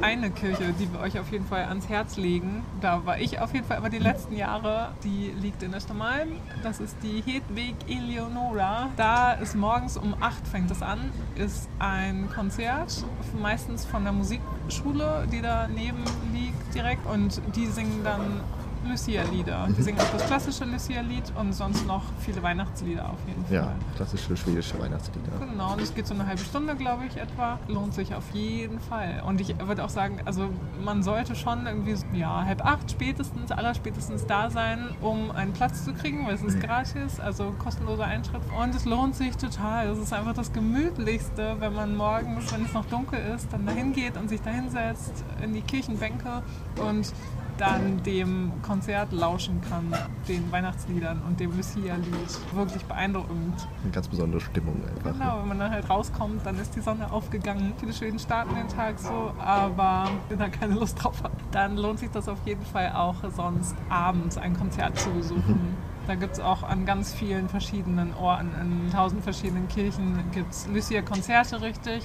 eine 0.00 0.30
Kirche, 0.30 0.72
die 0.78 0.92
wir 0.92 1.00
euch 1.00 1.18
auf 1.18 1.30
jeden 1.32 1.46
Fall 1.46 1.64
ans 1.64 1.88
Herz 1.88 2.16
legen. 2.16 2.62
Da 2.80 3.04
war 3.04 3.18
ich 3.18 3.40
auf 3.40 3.52
jeden 3.54 3.66
Fall 3.66 3.78
immer 3.78 3.90
die 3.90 3.98
letzten 3.98 4.36
Jahre. 4.36 4.92
Die 5.02 5.32
liegt 5.40 5.62
in 5.62 5.74
Östermalm. 5.74 6.28
Das 6.62 6.80
ist 6.80 6.96
die 7.02 7.22
Hedwig 7.22 7.74
Eleonora. 7.88 8.88
Da 8.96 9.32
ist 9.32 9.54
morgens 9.54 9.96
um 9.96 10.14
8 10.20 10.48
fängt 10.48 10.70
es 10.70 10.82
an, 10.82 11.10
ist 11.34 11.68
ein 11.78 12.30
Konzert, 12.34 13.04
meistens 13.40 13.84
von 13.84 14.04
der 14.04 14.12
Musikschule, 14.12 15.26
die 15.30 15.42
daneben 15.42 16.04
liegt 16.32 16.74
direkt. 16.74 17.06
Und 17.06 17.40
die 17.54 17.66
singen 17.66 18.02
dann 18.02 18.40
Lucia-Lieder. 18.84 19.68
Die 19.76 19.82
singen 19.82 19.98
auch 19.98 20.10
das 20.12 20.26
klassische 20.26 20.64
Lucia-Lied 20.64 21.32
und 21.38 21.52
sonst 21.52 21.86
noch 21.86 22.02
viele 22.20 22.42
Weihnachtslieder 22.42 23.08
auf 23.08 23.18
jeden 23.26 23.44
Fall. 23.44 23.54
Ja, 23.54 23.72
klassische 23.96 24.36
schwedische 24.36 24.78
Weihnachtslieder. 24.80 25.32
Genau, 25.40 25.72
und 25.72 25.80
es 25.80 25.94
geht 25.94 26.06
so 26.06 26.14
eine 26.14 26.26
halbe 26.26 26.42
Stunde, 26.42 26.74
glaube 26.76 27.04
ich, 27.06 27.16
etwa. 27.16 27.58
Lohnt 27.68 27.94
sich 27.94 28.14
auf 28.14 28.24
jeden 28.32 28.80
Fall. 28.80 29.22
Und 29.26 29.40
ich 29.40 29.54
würde 29.58 29.84
auch 29.84 29.88
sagen, 29.88 30.20
also 30.24 30.48
man 30.84 31.02
sollte 31.02 31.34
schon 31.34 31.66
irgendwie, 31.66 31.96
ja, 32.18 32.44
halb 32.44 32.64
acht 32.64 32.90
spätestens, 32.90 33.50
allerspätestens 33.50 34.26
da 34.26 34.50
sein, 34.50 34.90
um 35.00 35.30
einen 35.30 35.52
Platz 35.52 35.84
zu 35.84 35.92
kriegen, 35.92 36.26
weil 36.26 36.34
es 36.34 36.42
ist 36.42 36.60
gratis, 36.60 37.20
also 37.20 37.54
kostenloser 37.58 38.04
Eintritt. 38.04 38.42
Und 38.60 38.74
es 38.74 38.84
lohnt 38.84 39.14
sich 39.14 39.36
total. 39.36 39.88
Es 39.88 39.98
ist 39.98 40.12
einfach 40.12 40.34
das 40.34 40.52
Gemütlichste, 40.52 41.56
wenn 41.58 41.74
man 41.74 41.96
morgens, 41.96 42.52
wenn 42.52 42.64
es 42.64 42.72
noch 42.72 42.84
dunkel 42.86 43.20
ist, 43.34 43.52
dann 43.52 43.66
dahin 43.66 43.92
geht 43.92 44.16
und 44.16 44.28
sich 44.28 44.40
da 44.42 44.50
hinsetzt 44.50 45.24
in 45.42 45.54
die 45.54 45.62
Kirchenbänke 45.62 46.42
und 46.76 47.12
dann 47.58 48.02
dem 48.02 48.52
Konzert 48.62 49.12
lauschen 49.12 49.60
kann, 49.60 49.92
den 50.28 50.50
Weihnachtsliedern 50.50 51.22
und 51.26 51.38
dem 51.40 51.56
Lucia-Lied. 51.56 52.54
Wirklich 52.54 52.84
beeindruckend. 52.84 53.68
Eine 53.82 53.92
ganz 53.92 54.08
besondere 54.08 54.40
Stimmung 54.40 54.82
einfach. 54.88 55.12
Genau, 55.12 55.40
wenn 55.40 55.48
man 55.48 55.58
dann 55.58 55.70
halt 55.70 55.88
rauskommt, 55.88 56.44
dann 56.44 56.58
ist 56.58 56.74
die 56.74 56.80
Sonne 56.80 57.10
aufgegangen. 57.10 57.72
Viele 57.78 57.92
Schweden 57.92 58.18
starten 58.18 58.54
den 58.54 58.68
Tag 58.68 58.98
so, 58.98 59.32
aber 59.38 60.10
wenn 60.28 60.40
er 60.40 60.50
keine 60.50 60.74
Lust 60.74 61.02
drauf 61.02 61.22
hat, 61.22 61.32
dann 61.52 61.76
lohnt 61.76 61.98
sich 61.98 62.10
das 62.10 62.28
auf 62.28 62.38
jeden 62.44 62.64
Fall 62.64 62.92
auch 62.94 63.16
sonst 63.34 63.74
abends 63.88 64.36
ein 64.36 64.56
Konzert 64.56 64.98
zu 64.98 65.10
besuchen. 65.10 65.76
Da 66.06 66.14
gibt 66.16 66.34
es 66.34 66.40
auch 66.40 66.62
an 66.62 66.84
ganz 66.84 67.14
vielen 67.14 67.48
verschiedenen 67.48 68.12
Orten, 68.14 68.50
in 68.60 68.90
tausend 68.92 69.24
verschiedenen 69.24 69.68
Kirchen 69.68 70.18
gibt 70.32 70.52
es 70.52 70.66
Lucia-Konzerte 70.66 71.62
richtig. 71.62 72.02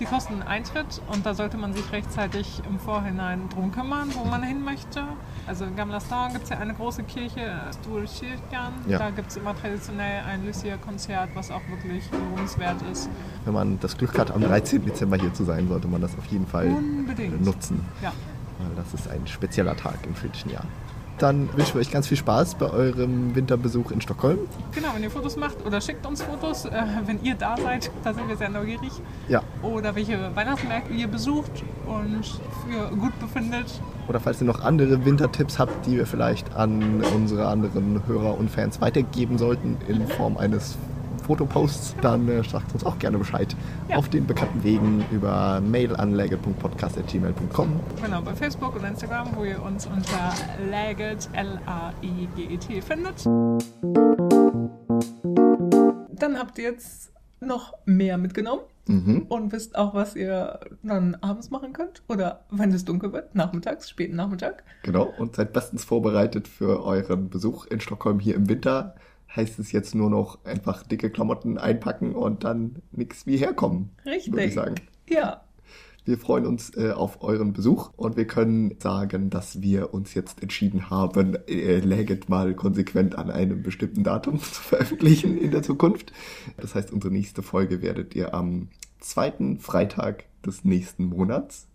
Die 0.00 0.04
kosten 0.04 0.34
einen 0.34 0.42
Eintritt 0.42 1.00
und 1.12 1.24
da 1.24 1.34
sollte 1.34 1.56
man 1.56 1.72
sich 1.72 1.92
rechtzeitig 1.92 2.62
im 2.68 2.78
Vorhinein 2.80 3.48
drum 3.48 3.70
kümmern, 3.70 4.08
wo 4.14 4.24
man 4.24 4.42
hin 4.42 4.64
möchte. 4.64 5.04
Also 5.46 5.64
in 5.64 5.76
Gamla 5.76 6.00
Stan 6.00 6.32
gibt 6.32 6.44
es 6.44 6.50
ja 6.50 6.58
eine 6.58 6.74
große 6.74 7.04
Kirche, 7.04 7.60
Sturkirchen. 7.80 8.72
Ja. 8.88 8.98
Da 8.98 9.10
gibt 9.10 9.30
es 9.30 9.36
immer 9.36 9.54
traditionell 9.54 10.24
ein 10.24 10.44
Lucia-Konzert, 10.44 11.30
was 11.34 11.50
auch 11.52 11.62
wirklich 11.68 12.04
lohnenswert 12.10 12.82
ist. 12.90 13.08
Wenn 13.44 13.54
man 13.54 13.78
das 13.78 13.96
Glück 13.96 14.18
hat, 14.18 14.32
am 14.32 14.40
13. 14.40 14.84
Dezember 14.84 15.16
hier 15.18 15.32
zu 15.32 15.44
sein, 15.44 15.68
sollte 15.68 15.86
man 15.86 16.00
das 16.00 16.18
auf 16.18 16.26
jeden 16.26 16.46
Fall 16.46 16.66
Unbedingt. 16.66 17.44
nutzen. 17.44 17.84
Ja. 18.02 18.12
Weil 18.58 18.74
das 18.74 18.92
ist 18.92 19.08
ein 19.08 19.26
spezieller 19.26 19.76
Tag 19.76 19.98
im 20.06 20.16
schwedischen 20.16 20.50
Jahr. 20.50 20.64
Dann 21.18 21.48
wünschen 21.56 21.74
wir 21.74 21.80
euch 21.80 21.90
ganz 21.90 22.08
viel 22.08 22.16
Spaß 22.16 22.56
bei 22.56 22.68
eurem 22.70 23.34
Winterbesuch 23.34 23.90
in 23.90 24.00
Stockholm. 24.00 24.38
Genau, 24.72 24.88
wenn 24.94 25.02
ihr 25.02 25.10
Fotos 25.10 25.36
macht 25.36 25.64
oder 25.64 25.80
schickt 25.80 26.04
uns 26.04 26.22
Fotos, 26.22 26.66
äh, 26.66 26.82
wenn 27.06 27.22
ihr 27.22 27.34
da 27.34 27.56
seid, 27.56 27.90
da 28.04 28.12
sind 28.12 28.28
wir 28.28 28.36
sehr 28.36 28.50
neugierig. 28.50 28.92
Ja. 29.28 29.42
Oder 29.62 29.94
welche 29.94 30.18
Weihnachtsmärkte 30.34 30.92
ihr 30.92 31.08
besucht 31.08 31.64
und 31.86 32.24
für 32.66 32.96
gut 32.96 33.18
befindet. 33.18 33.80
Oder 34.08 34.20
falls 34.20 34.40
ihr 34.40 34.46
noch 34.46 34.60
andere 34.60 35.04
Wintertipps 35.04 35.58
habt, 35.58 35.86
die 35.86 35.96
wir 35.96 36.06
vielleicht 36.06 36.54
an 36.54 37.02
unsere 37.14 37.48
anderen 37.48 38.06
Hörer 38.06 38.38
und 38.38 38.50
Fans 38.50 38.80
weitergeben 38.80 39.38
sollten 39.38 39.78
in 39.88 40.06
Form 40.06 40.36
eines 40.36 40.76
Fotoposts, 41.26 41.96
dann 42.00 42.28
äh, 42.28 42.42
sagt 42.44 42.72
uns 42.72 42.84
auch 42.84 42.98
gerne 42.98 43.18
Bescheid. 43.18 43.54
Ja. 43.88 43.96
Auf 43.96 44.08
den 44.08 44.26
bekannten 44.26 44.62
Wegen 44.62 45.04
über 45.10 45.60
mail 45.60 45.94
an 45.96 46.12
läget.podcast.gmail.com. 46.14 47.80
Genau, 48.02 48.22
bei 48.22 48.34
Facebook 48.34 48.76
und 48.76 48.84
Instagram, 48.84 49.28
wo 49.34 49.44
ihr 49.44 49.60
uns 49.62 49.86
unter 49.86 50.32
Laget, 50.70 51.28
L-A-I-G-E-T 51.32 52.80
findet. 52.82 53.24
Dann 56.18 56.38
habt 56.38 56.58
ihr 56.58 56.64
jetzt 56.64 57.12
noch 57.40 57.74
mehr 57.84 58.16
mitgenommen 58.18 58.62
Mhm. 58.88 59.26
und 59.28 59.50
wisst 59.52 59.76
auch, 59.76 59.94
was 59.94 60.14
ihr 60.14 60.60
dann 60.84 61.16
abends 61.16 61.50
machen 61.50 61.72
könnt. 61.72 62.02
Oder 62.08 62.44
wenn 62.50 62.70
es 62.72 62.84
dunkel 62.84 63.12
wird, 63.12 63.34
nachmittags, 63.34 63.90
späten 63.90 64.14
Nachmittag. 64.14 64.62
Genau, 64.84 65.12
und 65.18 65.34
seid 65.34 65.52
bestens 65.52 65.82
vorbereitet 65.84 66.46
für 66.46 66.84
euren 66.84 67.28
Besuch 67.28 67.66
in 67.66 67.80
Stockholm 67.80 68.20
hier 68.20 68.36
im 68.36 68.48
Winter. 68.48 68.94
Heißt 69.36 69.58
es 69.58 69.70
jetzt 69.70 69.94
nur 69.94 70.08
noch 70.10 70.44
einfach 70.44 70.82
dicke 70.82 71.10
Klamotten 71.10 71.58
einpacken 71.58 72.14
und 72.14 72.42
dann 72.44 72.76
nichts 72.92 73.26
wie 73.26 73.36
herkommen, 73.36 73.90
Richtig. 74.06 74.32
würde 74.32 74.44
ich 74.46 74.54
sagen. 74.54 74.74
Ja, 75.08 75.42
Wir 76.06 76.18
freuen 76.18 76.46
uns 76.46 76.70
äh, 76.76 76.92
auf 76.92 77.22
euren 77.22 77.52
Besuch 77.52 77.90
und 77.96 78.16
wir 78.16 78.26
können 78.28 78.76
sagen, 78.78 79.28
dass 79.28 79.60
wir 79.60 79.92
uns 79.92 80.14
jetzt 80.14 80.40
entschieden 80.40 80.88
haben, 80.88 81.36
äh, 81.48 81.80
Läget 81.80 82.28
mal 82.28 82.54
konsequent 82.54 83.18
an 83.18 83.28
einem 83.30 83.62
bestimmten 83.62 84.04
Datum 84.04 84.38
zu 84.40 84.62
veröffentlichen 84.62 85.36
in 85.36 85.50
der 85.50 85.62
Zukunft. 85.64 86.12
Das 86.58 86.74
heißt, 86.76 86.92
unsere 86.92 87.12
nächste 87.12 87.42
Folge 87.42 87.82
werdet 87.82 88.14
ihr 88.14 88.34
am 88.34 88.68
zweiten 89.00 89.58
Freitag 89.58 90.24
des 90.44 90.64
nächsten 90.64 91.04
Monats, 91.06 91.66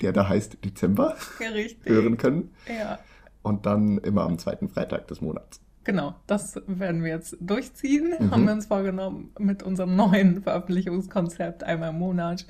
der 0.00 0.12
da 0.12 0.28
heißt 0.28 0.64
Dezember, 0.64 1.16
richtig. 1.40 1.78
hören 1.84 2.16
können. 2.16 2.50
Ja. 2.68 3.00
Und 3.42 3.66
dann 3.66 3.98
immer 3.98 4.22
am 4.22 4.38
zweiten 4.38 4.68
Freitag 4.68 5.08
des 5.08 5.20
Monats. 5.20 5.60
Genau, 5.84 6.14
das 6.26 6.60
werden 6.66 7.02
wir 7.02 7.10
jetzt 7.10 7.36
durchziehen. 7.40 8.14
Mhm. 8.18 8.30
Haben 8.30 8.44
wir 8.44 8.52
uns 8.52 8.66
vorgenommen 8.66 9.32
mit 9.38 9.62
unserem 9.62 9.96
neuen 9.96 10.42
Veröffentlichungskonzept 10.42 11.64
einmal 11.64 11.90
im 11.90 11.98
Monat. 11.98 12.46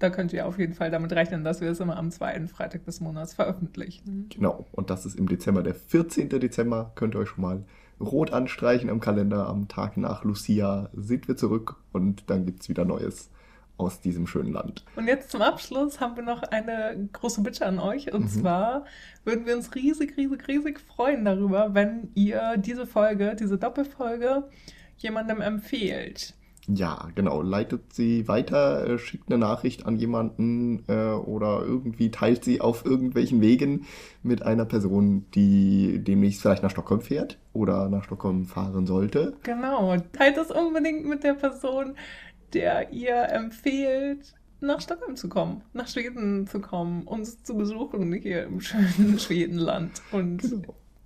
Da 0.00 0.10
könnt 0.10 0.32
ihr 0.32 0.46
auf 0.46 0.58
jeden 0.58 0.74
Fall 0.74 0.90
damit 0.90 1.12
rechnen, 1.12 1.44
dass 1.44 1.60
wir 1.60 1.70
es 1.70 1.78
immer 1.78 1.96
am 1.96 2.10
zweiten 2.10 2.48
Freitag 2.48 2.84
des 2.84 3.00
Monats 3.00 3.34
veröffentlichen. 3.34 4.26
Genau. 4.30 4.66
Und 4.72 4.90
das 4.90 5.06
ist 5.06 5.16
im 5.16 5.28
Dezember, 5.28 5.62
der 5.62 5.76
14. 5.76 6.28
Dezember. 6.28 6.90
Könnt 6.96 7.14
ihr 7.14 7.20
euch 7.20 7.28
schon 7.28 7.42
mal 7.42 7.64
rot 8.00 8.32
anstreichen 8.32 8.90
am 8.90 8.98
Kalender. 8.98 9.46
Am 9.46 9.68
Tag 9.68 9.96
nach 9.96 10.24
Lucia 10.24 10.90
sind 10.92 11.28
wir 11.28 11.36
zurück 11.36 11.76
und 11.92 12.28
dann 12.30 12.46
gibt's 12.46 12.68
wieder 12.68 12.84
Neues 12.84 13.30
aus 13.76 14.00
diesem 14.00 14.26
schönen 14.26 14.52
Land. 14.52 14.84
Und 14.96 15.06
jetzt 15.08 15.30
zum 15.30 15.42
Abschluss 15.42 16.00
haben 16.00 16.16
wir 16.16 16.22
noch 16.22 16.42
eine 16.42 17.08
große 17.12 17.42
Bitte 17.42 17.66
an 17.66 17.78
euch. 17.78 18.12
Und 18.12 18.22
Mhm. 18.24 18.28
zwar 18.28 18.84
würden 19.24 19.46
wir 19.46 19.56
uns 19.56 19.74
riesig, 19.74 20.16
riesig, 20.16 20.46
riesig 20.46 20.80
freuen 20.80 21.24
darüber, 21.24 21.74
wenn 21.74 22.10
ihr 22.14 22.56
diese 22.58 22.86
Folge, 22.86 23.34
diese 23.38 23.58
Doppelfolge, 23.58 24.44
jemandem 24.98 25.40
empfehlt. 25.40 26.34
Ja, 26.68 27.08
genau. 27.16 27.42
Leitet 27.42 27.92
sie 27.92 28.28
weiter, 28.28 28.86
äh, 28.88 28.98
schickt 28.98 29.28
eine 29.28 29.38
Nachricht 29.38 29.84
an 29.84 29.96
jemanden 29.96 30.84
äh, 30.86 31.10
oder 31.10 31.62
irgendwie 31.64 32.12
teilt 32.12 32.44
sie 32.44 32.60
auf 32.60 32.84
irgendwelchen 32.84 33.40
Wegen 33.40 33.84
mit 34.22 34.42
einer 34.44 34.64
Person, 34.64 35.26
die 35.34 35.98
demnächst 36.04 36.40
vielleicht 36.40 36.62
nach 36.62 36.70
Stockholm 36.70 37.00
fährt 37.00 37.38
oder 37.52 37.88
nach 37.88 38.04
Stockholm 38.04 38.44
fahren 38.44 38.86
sollte. 38.86 39.34
Genau, 39.42 39.96
teilt 40.12 40.36
das 40.36 40.52
unbedingt 40.52 41.04
mit 41.04 41.24
der 41.24 41.34
Person, 41.34 41.96
der 42.54 42.92
ihr 42.92 43.14
empfehlt, 43.30 44.34
nach 44.60 44.80
Stockholm 44.80 45.16
zu 45.16 45.28
kommen, 45.28 45.62
nach 45.72 45.88
Schweden 45.88 46.46
zu 46.46 46.60
kommen, 46.60 47.02
uns 47.02 47.42
zu 47.42 47.56
besuchen 47.56 48.12
hier 48.12 48.44
im 48.44 48.60
schönen 48.60 49.18
Schwedenland. 49.18 50.00
Und 50.12 50.42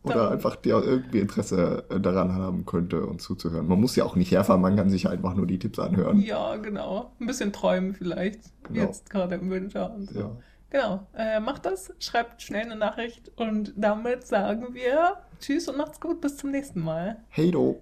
Genau. 0.05 0.21
Oder 0.21 0.31
einfach 0.31 0.55
der 0.55 0.77
irgendwie 0.85 1.19
Interesse 1.19 1.83
äh, 1.91 1.99
daran 1.99 2.33
haben 2.33 2.65
könnte, 2.65 3.05
uns 3.05 3.25
zuzuhören. 3.25 3.67
Man 3.67 3.81
muss 3.81 3.97
ja 3.97 4.05
auch 4.05 4.15
nicht 4.15 4.31
herfahren, 4.31 4.61
man 4.61 4.77
kann 4.77 4.89
sich 4.89 5.09
einfach 5.09 5.35
nur 5.35 5.49
die 5.49 5.59
Tipps 5.59 5.81
anhören. 5.81 6.21
ja, 6.21 6.55
genau, 6.59 7.11
ein 7.19 7.27
bisschen 7.27 7.53
träumen 7.53 7.93
vielleicht, 7.93 8.39
Genau. 8.69 8.83
jetzt 8.83 9.11
gerade 9.11 9.35
im 9.35 9.51
Winter. 9.51 9.93
Und 9.93 10.11
so. 10.11 10.21
Ja. 10.21 10.31
Genau, 10.71 11.07
äh, 11.17 11.41
macht 11.41 11.67
das, 11.67 11.93
schreibt 11.99 12.41
schnell 12.41 12.67
eine 12.67 12.77
Nachricht 12.77 13.33
und 13.37 13.73
damit 13.77 14.25
sagen 14.29 14.75
wir 14.75 15.15
Tschüss 15.41 15.67
und 15.67 15.77
macht's 15.77 16.01
gut, 16.01 16.21
bis 16.21 16.37
zum 16.37 16.53
nächsten 16.53 16.83
Mal. 16.83 17.17
Hey 17.31 17.51
do! 17.51 17.81